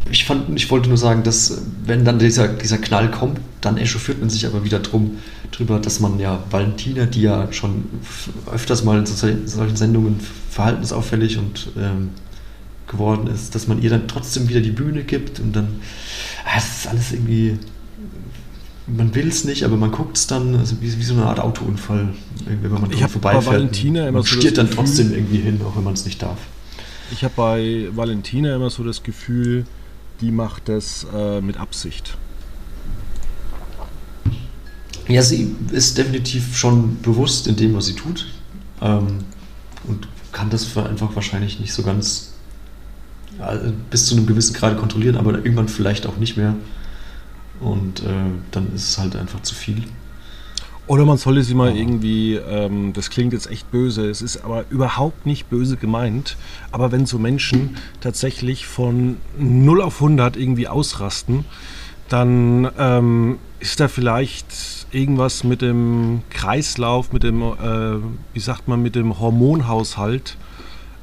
ich 0.10 0.26
fand, 0.26 0.56
ich 0.56 0.70
wollte 0.72 0.89
nur 0.89 0.98
sagen, 0.98 1.24
dass 1.24 1.62
wenn 1.86 2.04
dann 2.04 2.20
dieser, 2.20 2.48
dieser 2.48 2.78
Knall 2.78 3.12
kommt, 3.12 3.39
dann 3.62 3.78
echauffiert 3.78 4.20
man 4.20 4.30
sich 4.30 4.46
aber 4.46 4.63
wieder 4.63 4.80
drum, 4.80 5.17
drüber, 5.52 5.80
dass 5.80 6.00
man 6.00 6.20
ja 6.20 6.44
Valentina, 6.50 7.06
die 7.06 7.22
ja 7.22 7.52
schon 7.52 7.86
öfters 8.52 8.84
mal 8.84 9.00
in 9.00 9.06
solchen 9.06 9.76
Sendungen 9.76 10.20
verhaltensauffällig 10.50 11.38
und 11.38 11.70
ähm, 11.78 12.10
geworden 12.88 13.28
ist, 13.28 13.56
dass 13.56 13.67
man 13.67 13.82
ihr 13.82 13.89
dann 13.89 14.08
trotzdem 14.08 14.50
wieder 14.50 14.60
die 14.60 14.72
Bühne 14.72 15.04
gibt 15.04 15.39
und 15.39 15.56
dann, 15.56 15.67
ah, 16.46 16.58
es 16.58 16.80
ist 16.80 16.88
alles 16.88 17.12
irgendwie 17.13 17.58
man 18.88 19.13
will 19.15 19.28
es 19.28 19.46
nicht, 19.46 19.63
aber 19.63 19.78
man 19.78 19.91
guckt 19.91 20.17
es 20.17 20.28
dann, 20.28 20.56
also 20.56 20.82
wie, 20.82 20.98
wie, 20.98 21.04
so 21.04 21.13
eine 21.13 21.26
Art 21.26 21.39
Autounfall, 21.39 22.13
wenn 22.46 22.72
man 22.72 22.91
ich 22.91 23.00
vorbeifährt. 23.06 23.46
Bei 23.46 24.12
man 24.12 24.24
so 24.24 24.28
stiert 24.28 24.58
dann 24.58 24.67
Gefühl, 24.67 24.84
trotzdem 24.84 25.13
irgendwie 25.13 25.38
hin, 25.38 25.62
auch 25.65 25.76
wenn 25.76 25.84
man 25.84 25.94
es 25.94 26.06
nicht 26.06 26.22
darf. 26.22 26.39
Ich 27.12 27.24
habe 27.24 27.34
bei 27.36 27.88
Valentina 27.91 28.56
immer 28.56 28.70
so 28.70 28.84
das 28.84 29.04
Gefühl, 29.04 29.65
die 30.22 30.32
macht 30.32 30.70
das 30.70 31.06
äh, 31.13 31.41
mit 31.41 31.58
Absicht. 31.58 32.17
Ja, 35.08 35.22
sie 35.22 35.56
ist 35.72 35.98
definitiv 35.98 36.56
schon 36.56 37.02
bewusst 37.02 37.48
in 37.48 37.56
dem, 37.56 37.74
was 37.74 37.88
sie 37.88 37.96
tut. 37.96 38.28
Ähm, 38.82 39.26
und 39.88 40.08
kann 40.32 40.50
das 40.50 40.78
einfach 40.78 41.15
wahrscheinlich 41.15 41.60
nicht 41.60 41.74
so 41.74 41.84
ganz 41.84 42.34
ja, 43.38 43.60
bis 43.89 44.06
zu 44.06 44.15
einem 44.15 44.26
gewissen 44.26 44.54
Grad 44.54 44.78
kontrollieren, 44.78 45.17
aber 45.17 45.34
irgendwann 45.34 45.67
vielleicht 45.67 46.06
auch 46.06 46.17
nicht 46.17 46.38
mehr. 46.38 46.56
Und 47.62 48.02
äh, 48.02 48.32
dann 48.52 48.74
ist 48.76 48.89
es 48.89 48.97
halt 48.97 49.15
einfach 49.15 49.41
zu 49.41 49.56
viel. 49.56 49.84
Oder 50.88 51.06
man 51.06 51.17
sollte 51.17 51.43
sie 51.43 51.54
mal 51.54 51.76
irgendwie, 51.76 52.36
ähm, 52.36 52.91
das 52.93 53.10
klingt 53.10 53.34
jetzt 53.34 53.50
echt 53.50 53.71
böse, 53.71 54.10
es 54.10 54.21
ist 54.21 54.43
aber 54.43 54.65
überhaupt 54.71 55.26
nicht 55.26 55.50
böse 55.50 55.78
gemeint, 55.78 56.36
aber 56.71 56.91
wenn 56.91 57.06
so 57.06 57.17
Menschen 57.17 57.78
tatsächlich 58.02 58.65
von 58.65 59.17
0 59.38 59.82
auf 59.82 60.02
100 60.02 60.36
irgendwie 60.36 60.67
ausrasten, 60.67 61.45
dann 62.10 62.69
ähm, 62.78 63.38
ist 63.60 63.80
da 63.80 63.88
vielleicht 63.88 64.47
irgendwas 64.91 65.45
mit 65.45 65.62
dem 65.62 66.24
Kreislauf, 66.30 67.13
mit 67.13 67.24
dem, 67.24 67.41
äh, 67.41 67.97
wie 68.34 68.39
sagt 68.39 68.67
man, 68.67 68.82
mit 68.82 68.95
dem 68.95 69.19
Hormonhaushalt 69.19 70.36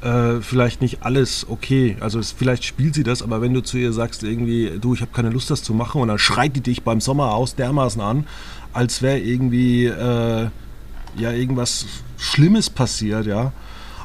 äh, 0.02 0.40
vielleicht 0.40 0.80
nicht 0.80 1.02
alles 1.02 1.46
okay. 1.48 1.96
Also 2.00 2.18
es, 2.18 2.32
vielleicht 2.32 2.64
spielt 2.64 2.94
sie 2.94 3.02
das, 3.02 3.22
aber 3.22 3.40
wenn 3.40 3.52
du 3.54 3.62
zu 3.62 3.78
ihr 3.78 3.92
sagst 3.92 4.22
irgendwie, 4.22 4.78
du, 4.80 4.94
ich 4.94 5.00
habe 5.00 5.11
keine 5.12 5.30
Lust, 5.30 5.50
das 5.50 5.62
zu 5.62 5.74
machen, 5.74 6.00
und 6.00 6.08
dann 6.08 6.18
schreit 6.18 6.54
die 6.54 6.61
dich 6.61 6.82
beim 6.82 7.00
Sommer 7.00 7.34
aus 7.34 7.56
dermaßen 7.56 8.00
an, 8.00 8.26
als 8.72 9.02
wäre 9.02 9.18
irgendwie 9.18 9.87
äh, 9.87 10.48
ja 11.16 11.32
irgendwas 11.32 11.87
Schlimmes 12.16 12.70
passiert, 12.70 13.26
ja, 13.26 13.52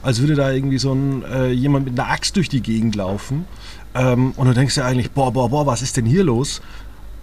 als 0.01 0.19
würde 0.19 0.36
da 0.36 0.51
irgendwie 0.51 0.79
so 0.79 0.93
ein 0.93 1.23
äh, 1.23 1.51
jemand 1.51 1.86
mit 1.86 1.99
einer 1.99 2.10
Axt 2.10 2.36
durch 2.36 2.49
die 2.49 2.62
Gegend 2.62 2.95
laufen. 2.95 3.45
Ähm, 3.95 4.32
und 4.32 4.47
du 4.47 4.53
denkst 4.53 4.75
ja 4.77 4.86
eigentlich, 4.86 5.12
boah, 5.12 5.32
boah, 5.32 5.49
boah, 5.49 5.65
was 5.65 5.82
ist 5.82 5.97
denn 5.97 6.06
hier 6.06 6.23
los? 6.23 6.62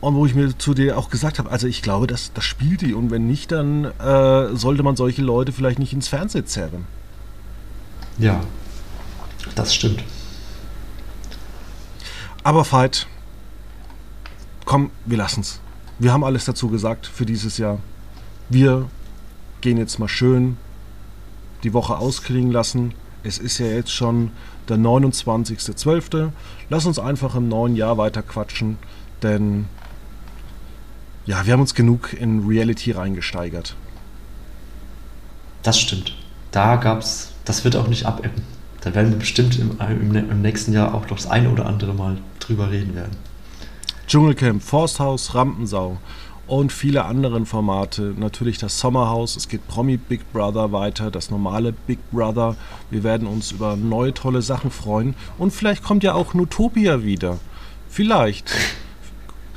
Und 0.01 0.15
wo 0.15 0.25
ich 0.25 0.35
mir 0.35 0.57
zu 0.57 0.73
dir 0.73 0.97
auch 0.97 1.11
gesagt 1.11 1.39
habe, 1.39 1.51
also 1.51 1.67
ich 1.67 1.83
glaube, 1.83 2.07
das, 2.07 2.33
das 2.33 2.45
spielt 2.45 2.81
die. 2.81 2.95
Und 2.95 3.11
wenn 3.11 3.27
nicht, 3.27 3.53
dann 3.53 3.85
äh, 3.85 4.55
sollte 4.55 4.83
man 4.83 4.97
solche 4.97 5.21
Leute 5.21 5.53
vielleicht 5.53 5.79
nicht 5.79 5.93
ins 5.93 6.09
Fernsehen 6.09 6.47
zerren. 6.47 6.87
Ja, 8.19 8.41
das 9.55 9.75
stimmt. 9.75 10.03
Aber 12.43 12.65
Veit, 12.71 13.07
komm, 14.65 14.91
wir 15.05 15.19
lassen's. 15.19 15.61
Wir 15.99 16.13
haben 16.13 16.25
alles 16.25 16.47
dazu 16.47 16.69
gesagt 16.69 17.07
für 17.07 17.27
dieses 17.27 17.59
Jahr. 17.59 17.79
Wir 18.49 18.89
gehen 19.61 19.77
jetzt 19.77 19.99
mal 19.99 20.09
schön 20.09 20.57
die 21.63 21.75
Woche 21.75 21.97
ausklingen 21.97 22.51
lassen. 22.51 22.95
Es 23.23 23.39
ist 23.39 23.59
ja 23.59 23.67
jetzt 23.67 23.93
schon 23.93 24.31
der 24.69 24.79
29.12. 24.79 26.31
Lass 26.71 26.87
uns 26.87 26.99
einfach 26.99 27.35
im 27.35 27.49
neuen 27.49 27.77
Jahr 27.77 27.99
weiter 27.99 28.23
quatschen, 28.23 28.79
denn 29.23 29.67
ja, 31.27 31.45
wir 31.45 31.53
haben 31.53 31.61
uns 31.61 31.75
genug 31.75 32.15
in 32.15 32.47
Reality 32.47 32.93
reingesteigert. 32.93 33.77
Das 35.63 35.79
stimmt. 35.79 36.17
Da 36.51 36.77
gab's, 36.77 37.33
das 37.45 37.65
wird 37.65 37.77
auch 37.77 37.89
nicht 37.89 38.07
abebben. 38.07 38.43
Da 38.83 38.95
werden 38.95 39.11
wir 39.11 39.19
bestimmt 39.19 39.59
im, 39.59 39.77
im, 39.79 40.17
im 40.17 40.43
nächsten 40.43 40.73
Jahr 40.73 40.95
auch 40.95 41.03
noch 41.03 41.17
das 41.17 41.31
eine 41.31 41.51
oder 41.51 41.67
andere 41.67 41.95
Mal 41.95 42.17
drüber 42.39 42.71
reden 42.71 42.95
werden. 42.95 43.17
Dschungelcamp, 44.07 44.63
Forsthaus, 44.63 45.35
Rampensau 45.35 45.99
und 46.47 46.73
viele 46.73 47.05
andere 47.05 47.47
Formate. 47.47 48.15
Natürlich 48.17 48.59
das 48.59 48.81
Sommerhaus, 48.81 49.37
es 49.37 49.49
geht 49.49 49.67
Promi 49.69 49.99
Big 49.99 50.33
Brother 50.33 50.73
weiter, 50.73 51.11
das 51.11 51.31
normale 51.31 51.73
Big 51.73 51.99
Brother. 52.11 52.57
Wir 52.91 53.05
werden 53.05 53.29
uns 53.29 53.53
über 53.53 53.77
neue 53.77 54.13
tolle 54.13 54.43
Sachen 54.43 54.73
freuen 54.73 55.15
und 55.39 55.53
vielleicht 55.53 55.85
kommt 55.85 56.03
ja 56.03 56.15
auch 56.15 56.35
Nutopia 56.35 57.05
wieder. 57.05 57.39
Vielleicht. 57.89 58.51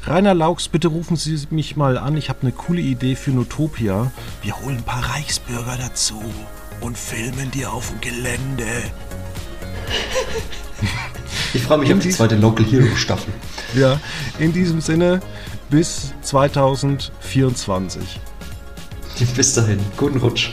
Rainer 0.06 0.34
Laux, 0.34 0.68
bitte 0.68 0.90
rufen 0.90 1.16
Sie 1.16 1.48
mich 1.50 1.78
mal 1.78 1.98
an. 1.98 2.18
Ich 2.18 2.30
habe 2.30 2.42
eine 2.42 2.52
coole 2.52 2.82
Idee 2.82 3.16
für 3.16 3.32
Nutopia. 3.32 4.12
Wir 4.42 4.60
holen 4.60 4.78
ein 4.78 4.84
paar 4.84 5.16
Reichsbürger 5.16 5.78
dazu 5.80 6.22
und 6.82 6.98
filmen 6.98 7.50
die 7.52 7.66
auf 7.66 7.90
dem 7.90 8.02
Gelände. 8.02 8.68
Ich 11.54 11.62
freue 11.62 11.78
mich 11.78 11.90
in 11.90 11.98
auf 11.98 12.04
die 12.04 12.10
zweite 12.10 12.36
Local 12.36 12.66
Hero 12.66 12.96
Staffel. 12.96 13.32
Ja, 13.76 14.00
in 14.40 14.52
diesem 14.54 14.82
Sinne 14.82 15.20
bis 15.70 16.14
2024. 16.22 18.20
Bis 19.36 19.54
dahin, 19.54 19.80
guten 19.96 20.18
Rutsch. 20.18 20.50